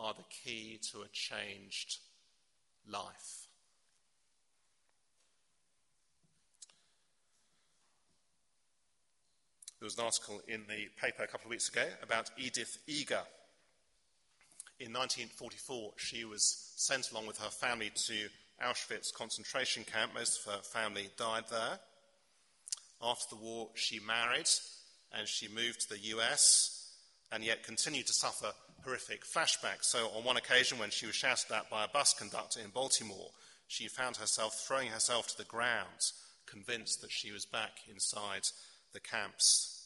are 0.00 0.14
the 0.14 0.24
key 0.30 0.78
to 0.90 1.02
a 1.02 1.08
changed 1.12 1.98
life. 2.88 3.46
There 9.78 9.86
was 9.86 9.98
an 9.98 10.04
article 10.04 10.40
in 10.48 10.62
the 10.68 10.88
paper 11.00 11.22
a 11.22 11.26
couple 11.26 11.46
of 11.46 11.50
weeks 11.50 11.68
ago 11.68 11.84
about 12.02 12.30
Edith 12.36 12.78
Eger. 12.86 13.22
In 14.78 14.92
1944, 14.92 15.92
she 15.96 16.24
was 16.24 16.72
sent 16.76 17.10
along 17.10 17.26
with 17.26 17.38
her 17.38 17.50
family 17.50 17.90
to 18.06 18.28
Auschwitz 18.62 19.12
concentration 19.12 19.84
camp. 19.84 20.12
Most 20.14 20.46
of 20.46 20.52
her 20.52 20.62
family 20.62 21.10
died 21.16 21.44
there. 21.50 21.78
After 23.02 23.34
the 23.34 23.42
war, 23.42 23.68
she 23.74 24.00
married 24.00 24.48
and 25.12 25.26
she 25.26 25.48
moved 25.48 25.82
to 25.82 25.88
the 25.90 25.98
US 26.16 26.92
and 27.32 27.44
yet 27.44 27.62
continued 27.62 28.06
to 28.06 28.12
suffer 28.12 28.52
horrific 28.84 29.24
flashbacks. 29.24 29.84
So, 29.84 30.08
on 30.16 30.24
one 30.24 30.36
occasion, 30.36 30.78
when 30.78 30.90
she 30.90 31.06
was 31.06 31.14
shouted 31.14 31.52
at 31.52 31.70
by 31.70 31.84
a 31.84 31.88
bus 31.88 32.14
conductor 32.14 32.60
in 32.60 32.70
Baltimore, 32.70 33.30
she 33.68 33.88
found 33.88 34.16
herself 34.16 34.54
throwing 34.66 34.88
herself 34.88 35.28
to 35.28 35.38
the 35.38 35.44
ground, 35.44 36.12
convinced 36.46 37.00
that 37.02 37.12
she 37.12 37.30
was 37.30 37.46
back 37.46 37.70
inside 37.88 38.42
the 38.92 39.00
camps. 39.00 39.76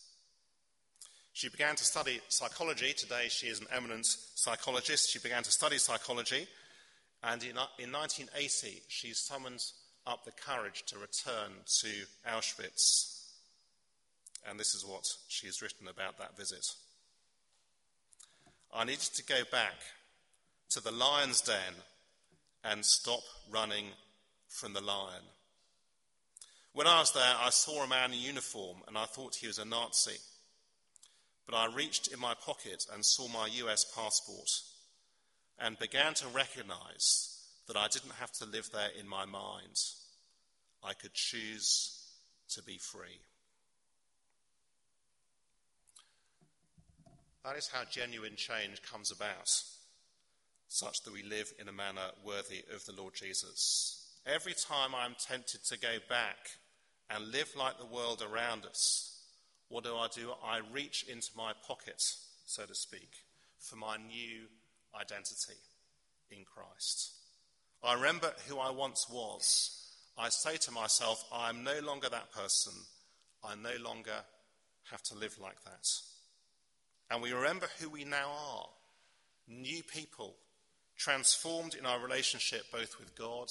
She 1.32 1.48
began 1.48 1.74
to 1.74 1.84
study 1.84 2.20
psychology. 2.28 2.92
Today, 2.92 3.26
she 3.28 3.48
is 3.48 3.60
an 3.60 3.66
eminent 3.72 4.06
psychologist. 4.06 5.10
She 5.10 5.18
began 5.18 5.42
to 5.42 5.50
study 5.50 5.78
psychology, 5.78 6.46
and 7.22 7.42
in, 7.42 7.56
in 7.78 7.92
1980, 7.92 8.82
she 8.88 9.12
summoned 9.12 9.64
up 10.06 10.24
the 10.24 10.32
courage 10.32 10.84
to 10.86 10.98
return 10.98 11.52
to 11.80 11.88
Auschwitz. 12.28 13.22
And 14.48 14.60
this 14.60 14.74
is 14.74 14.84
what 14.84 15.06
she 15.28 15.46
has 15.46 15.62
written 15.62 15.88
about 15.88 16.18
that 16.18 16.36
visit. 16.36 16.66
I 18.76 18.82
needed 18.84 19.00
to 19.14 19.24
go 19.24 19.42
back 19.52 19.74
to 20.70 20.82
the 20.82 20.90
lion's 20.90 21.40
den 21.40 21.74
and 22.64 22.84
stop 22.84 23.22
running 23.48 23.86
from 24.48 24.72
the 24.72 24.80
lion. 24.80 25.22
When 26.72 26.88
I 26.88 26.98
was 26.98 27.12
there, 27.12 27.36
I 27.40 27.50
saw 27.50 27.84
a 27.84 27.88
man 27.88 28.12
in 28.12 28.18
uniform 28.18 28.78
and 28.88 28.98
I 28.98 29.04
thought 29.04 29.36
he 29.36 29.46
was 29.46 29.58
a 29.58 29.64
Nazi. 29.64 30.18
But 31.46 31.54
I 31.54 31.72
reached 31.72 32.08
in 32.08 32.18
my 32.18 32.34
pocket 32.34 32.84
and 32.92 33.04
saw 33.04 33.28
my 33.28 33.46
US 33.46 33.84
passport 33.94 34.50
and 35.60 35.78
began 35.78 36.14
to 36.14 36.26
recognize 36.28 37.38
that 37.68 37.76
I 37.76 37.86
didn't 37.86 38.14
have 38.18 38.32
to 38.32 38.44
live 38.44 38.70
there 38.72 38.90
in 38.98 39.06
my 39.06 39.24
mind. 39.24 39.78
I 40.82 40.94
could 40.94 41.14
choose 41.14 42.02
to 42.48 42.62
be 42.64 42.78
free. 42.78 43.20
That 47.44 47.56
is 47.56 47.68
how 47.68 47.84
genuine 47.84 48.36
change 48.36 48.80
comes 48.82 49.10
about, 49.10 49.52
such 50.68 51.02
that 51.02 51.12
we 51.12 51.22
live 51.22 51.52
in 51.60 51.68
a 51.68 51.72
manner 51.72 52.08
worthy 52.24 52.64
of 52.74 52.86
the 52.86 52.94
Lord 52.98 53.12
Jesus. 53.14 54.08
Every 54.24 54.54
time 54.54 54.94
I'm 54.94 55.14
tempted 55.18 55.62
to 55.64 55.78
go 55.78 55.98
back 56.08 56.38
and 57.10 57.30
live 57.32 57.52
like 57.54 57.78
the 57.78 57.84
world 57.84 58.22
around 58.22 58.64
us, 58.64 59.20
what 59.68 59.84
do 59.84 59.94
I 59.94 60.08
do? 60.08 60.32
I 60.42 60.60
reach 60.72 61.04
into 61.06 61.28
my 61.36 61.52
pocket, 61.68 62.02
so 62.46 62.64
to 62.64 62.74
speak, 62.74 63.10
for 63.58 63.76
my 63.76 63.98
new 63.98 64.46
identity 64.98 65.60
in 66.30 66.44
Christ. 66.46 67.12
I 67.82 67.92
remember 67.92 68.32
who 68.48 68.58
I 68.58 68.70
once 68.70 69.06
was. 69.10 69.92
I 70.16 70.30
say 70.30 70.56
to 70.56 70.70
myself, 70.70 71.22
I 71.30 71.50
am 71.50 71.62
no 71.62 71.78
longer 71.80 72.08
that 72.08 72.32
person. 72.32 72.72
I 73.44 73.54
no 73.56 73.84
longer 73.84 74.24
have 74.90 75.02
to 75.02 75.14
live 75.14 75.36
like 75.38 75.62
that. 75.64 75.86
And 77.14 77.22
we 77.22 77.30
remember 77.30 77.68
who 77.78 77.88
we 77.88 78.02
now 78.02 78.28
are 78.28 78.66
new 79.46 79.84
people, 79.84 80.34
transformed 80.98 81.76
in 81.76 81.86
our 81.86 82.00
relationship 82.00 82.64
both 82.72 82.98
with 82.98 83.14
God 83.14 83.46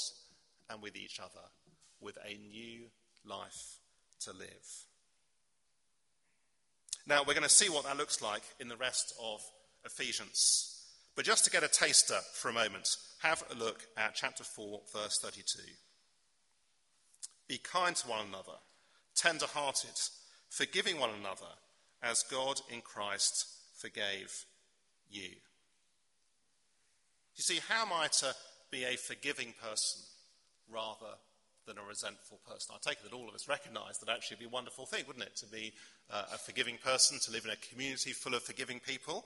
and 0.69 0.81
with 0.81 0.97
each 0.97 1.21
other, 1.21 1.45
with 2.01 2.17
a 2.25 2.37
new 2.51 2.81
life 3.25 3.77
to 4.25 4.33
live. 4.33 4.85
Now, 7.07 7.23
we're 7.25 7.35
going 7.35 7.43
to 7.43 7.49
see 7.49 7.69
what 7.69 7.85
that 7.85 7.95
looks 7.95 8.21
like 8.21 8.43
in 8.59 8.67
the 8.67 8.75
rest 8.75 9.13
of 9.23 9.39
Ephesians. 9.85 10.83
But 11.15 11.23
just 11.23 11.45
to 11.45 11.49
get 11.49 11.63
a 11.63 11.69
taster 11.69 12.19
for 12.33 12.49
a 12.49 12.53
moment, 12.53 12.97
have 13.21 13.45
a 13.49 13.55
look 13.55 13.87
at 13.95 14.13
chapter 14.13 14.43
4, 14.43 14.81
verse 14.91 15.19
32. 15.19 15.59
Be 17.47 17.59
kind 17.59 17.95
to 17.95 18.09
one 18.09 18.27
another, 18.27 18.57
tender 19.15 19.45
hearted, 19.45 19.97
forgiving 20.49 20.99
one 20.99 21.11
another 21.17 21.47
as 22.03 22.23
God 22.23 22.59
in 22.69 22.81
Christ 22.81 23.47
forgave 23.77 24.45
you. 25.09 25.29
You 27.35 27.43
see, 27.43 27.59
how 27.67 27.83
am 27.83 27.93
I 27.93 28.07
to 28.19 28.35
be 28.69 28.83
a 28.83 28.97
forgiving 28.97 29.53
person 29.61 30.01
rather 30.69 31.15
than 31.65 31.77
a 31.77 31.87
resentful 31.87 32.39
person? 32.47 32.75
I 32.75 32.77
take 32.87 32.99
it 32.99 33.09
that 33.09 33.15
all 33.15 33.29
of 33.29 33.33
us 33.33 33.47
recognize 33.47 33.99
that 33.99 34.09
actually 34.09 34.35
it 34.35 34.39
would 34.39 34.49
be 34.49 34.53
a 34.53 34.55
wonderful 34.55 34.85
thing, 34.85 35.05
wouldn't 35.07 35.25
it, 35.25 35.35
to 35.37 35.47
be 35.47 35.73
uh, 36.11 36.25
a 36.33 36.37
forgiving 36.37 36.77
person, 36.83 37.17
to 37.23 37.31
live 37.31 37.45
in 37.45 37.51
a 37.51 37.71
community 37.71 38.11
full 38.11 38.35
of 38.35 38.43
forgiving 38.43 38.79
people. 38.79 39.25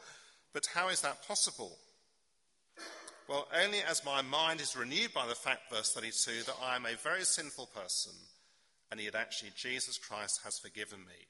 But 0.53 0.67
how 0.73 0.89
is 0.89 1.01
that 1.01 1.27
possible? 1.27 1.77
Well, 3.27 3.47
only 3.61 3.79
as 3.79 4.05
my 4.05 4.21
mind 4.21 4.61
is 4.61 4.77
renewed 4.77 5.13
by 5.13 5.27
the 5.27 5.35
fact, 5.35 5.69
verse 5.69 5.91
32, 5.93 6.43
that 6.43 6.55
I 6.63 6.77
am 6.77 6.85
a 6.85 6.95
very 6.95 7.25
sinful 7.25 7.67
person, 7.75 8.13
and 8.89 9.01
yet 9.01 9.15
actually 9.15 9.51
Jesus 9.57 9.97
Christ 9.97 10.41
has 10.45 10.59
forgiven 10.59 10.99
me 10.99 11.27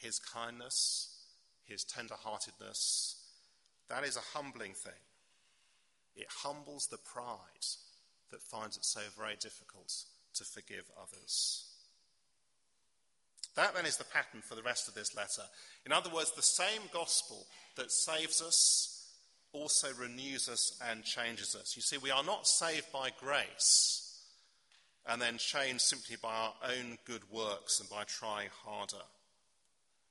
his 0.00 0.18
kindness, 0.18 1.08
his 1.64 1.84
tender-heartedness. 1.84 3.16
That 3.88 4.04
is 4.04 4.16
a 4.16 4.38
humbling 4.38 4.72
thing. 4.72 4.92
It 6.16 6.26
humbles 6.42 6.88
the 6.90 6.98
pride 6.98 7.66
that 8.30 8.42
finds 8.42 8.76
it 8.76 8.84
so 8.84 9.00
very 9.16 9.36
difficult 9.36 9.92
to 10.34 10.44
forgive 10.44 10.84
others. 11.00 11.66
That 13.56 13.74
then 13.74 13.86
is 13.86 13.96
the 13.96 14.04
pattern 14.04 14.42
for 14.42 14.54
the 14.54 14.62
rest 14.62 14.88
of 14.88 14.94
this 14.94 15.16
letter. 15.16 15.42
In 15.84 15.92
other 15.92 16.10
words, 16.10 16.32
the 16.32 16.42
same 16.42 16.82
gospel 16.92 17.46
that 17.76 17.90
saves 17.90 18.40
us 18.40 18.96
also 19.52 19.88
renews 19.98 20.48
us 20.48 20.80
and 20.88 21.02
changes 21.02 21.56
us. 21.56 21.74
You 21.74 21.82
see, 21.82 21.98
we 21.98 22.10
are 22.10 22.22
not 22.22 22.46
saved 22.46 22.92
by 22.92 23.10
grace 23.18 24.20
and 25.08 25.20
then 25.20 25.38
changed 25.38 25.82
simply 25.82 26.16
by 26.22 26.32
our 26.32 26.54
own 26.68 26.98
good 27.04 27.22
works 27.32 27.80
and 27.80 27.90
by 27.90 28.04
trying 28.04 28.48
harder. 28.64 29.04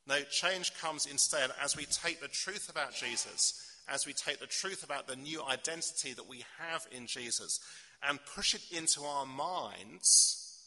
No, 0.10 0.22
change 0.24 0.74
comes 0.74 1.06
instead 1.06 1.52
as 1.64 1.78
we 1.78 1.86
take 1.86 2.20
the 2.20 2.28
truth 2.28 2.68
about 2.68 2.96
Jesus, 2.96 3.72
as 3.88 4.08
we 4.08 4.14
take 4.14 4.40
the 4.40 4.48
truth 4.48 4.84
about 4.84 5.08
the 5.08 5.16
new 5.16 5.44
identity 5.44 6.14
that 6.14 6.28
we 6.28 6.44
have 6.58 6.88
in 6.92 7.06
Jesus, 7.06 7.60
and 8.02 8.18
push 8.36 8.56
it 8.56 8.64
into 8.76 9.04
our 9.04 9.28
minds 9.28 10.58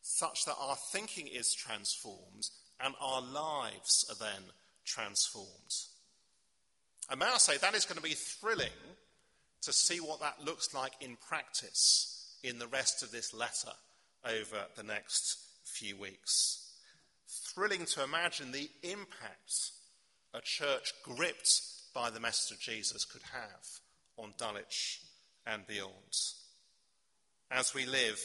such 0.00 0.44
that 0.44 0.54
our 0.60 0.76
thinking 0.76 1.26
is 1.26 1.52
transformed 1.52 2.48
and 2.78 2.94
our 3.00 3.20
lives 3.20 4.06
are 4.10 4.24
then 4.24 4.44
transformed. 4.84 5.48
And 7.10 7.18
may 7.18 7.26
I 7.26 7.38
say, 7.38 7.56
that 7.56 7.74
is 7.74 7.86
going 7.86 7.96
to 7.96 8.02
be 8.02 8.10
thrilling 8.10 8.68
to 9.62 9.72
see 9.72 9.98
what 9.98 10.20
that 10.20 10.44
looks 10.44 10.72
like 10.72 10.92
in 11.00 11.16
practice 11.28 12.36
in 12.44 12.60
the 12.60 12.68
rest 12.68 13.02
of 13.02 13.10
this 13.10 13.34
letter 13.34 13.72
over 14.24 14.66
the 14.76 14.84
next 14.84 15.38
few 15.64 15.96
weeks 15.96 16.63
thrilling 17.26 17.86
to 17.86 18.04
imagine 18.04 18.52
the 18.52 18.70
impact 18.82 19.72
a 20.32 20.40
church 20.40 20.92
gripped 21.02 21.60
by 21.94 22.10
the 22.10 22.20
message 22.20 22.56
of 22.56 22.60
Jesus 22.60 23.04
could 23.04 23.22
have 23.32 23.66
on 24.16 24.34
Dulwich 24.36 25.00
and 25.46 25.66
beyond. 25.66 25.92
As 27.50 27.74
we 27.74 27.86
live 27.86 28.20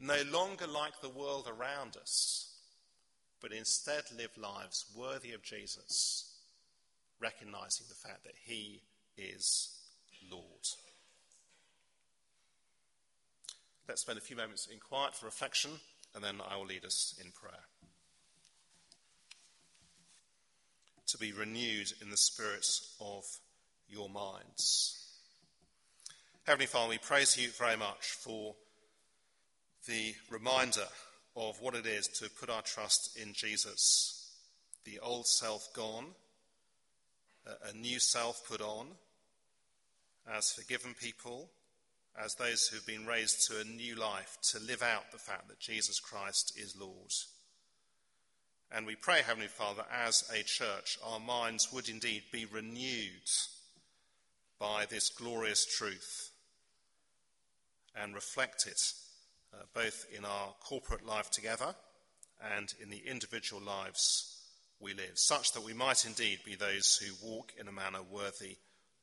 no 0.00 0.22
longer 0.30 0.66
like 0.66 1.00
the 1.00 1.08
world 1.08 1.48
around 1.48 1.96
us, 1.96 2.52
but 3.40 3.52
instead 3.52 4.04
live 4.16 4.36
lives 4.36 4.86
worthy 4.96 5.32
of 5.32 5.42
Jesus, 5.42 6.32
recognizing 7.20 7.86
the 7.88 7.94
fact 7.94 8.24
that 8.24 8.34
He 8.44 8.82
is 9.16 9.70
Lord. 10.30 10.44
Let's 13.88 14.00
spend 14.00 14.18
a 14.18 14.22
few 14.22 14.36
moments 14.36 14.66
in 14.66 14.78
quiet 14.80 15.14
for 15.14 15.26
reflection, 15.26 15.72
and 16.14 16.24
then 16.24 16.40
I 16.46 16.56
will 16.56 16.66
lead 16.66 16.84
us 16.84 17.14
in 17.22 17.32
prayer. 17.32 17.64
To 21.14 21.20
be 21.20 21.32
renewed 21.32 21.92
in 22.02 22.10
the 22.10 22.16
spirits 22.16 22.96
of 23.00 23.22
your 23.88 24.08
minds. 24.08 25.00
Heavenly 26.44 26.66
Father, 26.66 26.90
we 26.90 26.98
praise 26.98 27.38
you 27.38 27.50
very 27.50 27.76
much 27.76 28.10
for 28.18 28.56
the 29.86 30.12
reminder 30.28 30.88
of 31.36 31.60
what 31.60 31.76
it 31.76 31.86
is 31.86 32.08
to 32.08 32.28
put 32.28 32.50
our 32.50 32.62
trust 32.62 33.16
in 33.16 33.32
Jesus, 33.32 34.32
the 34.84 34.98
old 34.98 35.28
self 35.28 35.72
gone, 35.72 36.06
a 37.46 37.76
new 37.76 38.00
self 38.00 38.42
put 38.48 38.60
on, 38.60 38.88
as 40.36 40.50
forgiven 40.50 40.94
people, 41.00 41.48
as 42.20 42.34
those 42.34 42.66
who've 42.66 42.86
been 42.86 43.06
raised 43.06 43.46
to 43.46 43.60
a 43.60 43.64
new 43.64 43.94
life, 43.94 44.36
to 44.50 44.58
live 44.58 44.82
out 44.82 45.12
the 45.12 45.18
fact 45.18 45.46
that 45.46 45.60
Jesus 45.60 46.00
Christ 46.00 46.58
is 46.60 46.76
Lord. 46.76 47.12
And 48.74 48.86
we 48.86 48.96
pray, 48.96 49.22
Heavenly 49.22 49.46
Father, 49.46 49.84
as 49.92 50.28
a 50.34 50.42
church, 50.42 50.98
our 51.04 51.20
minds 51.20 51.72
would 51.72 51.88
indeed 51.88 52.24
be 52.32 52.44
renewed 52.44 53.30
by 54.58 54.84
this 54.86 55.10
glorious 55.10 55.64
truth 55.64 56.30
and 57.94 58.16
reflect 58.16 58.66
it 58.66 58.80
uh, 59.52 59.62
both 59.74 60.06
in 60.12 60.24
our 60.24 60.54
corporate 60.58 61.06
life 61.06 61.30
together 61.30 61.72
and 62.56 62.74
in 62.82 62.90
the 62.90 63.02
individual 63.06 63.62
lives 63.62 64.40
we 64.80 64.92
live, 64.92 65.12
such 65.14 65.52
that 65.52 65.64
we 65.64 65.72
might 65.72 66.04
indeed 66.04 66.40
be 66.44 66.56
those 66.56 66.96
who 66.96 67.28
walk 67.28 67.52
in 67.56 67.68
a 67.68 67.72
manner 67.72 68.02
worthy 68.10 68.56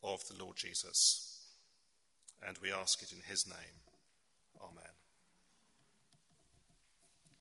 of 0.04 0.20
the 0.28 0.44
Lord 0.44 0.58
Jesus. 0.58 1.40
And 2.46 2.58
we 2.62 2.74
ask 2.74 3.02
it 3.02 3.14
in 3.14 3.22
his 3.26 3.48
name. 3.48 3.81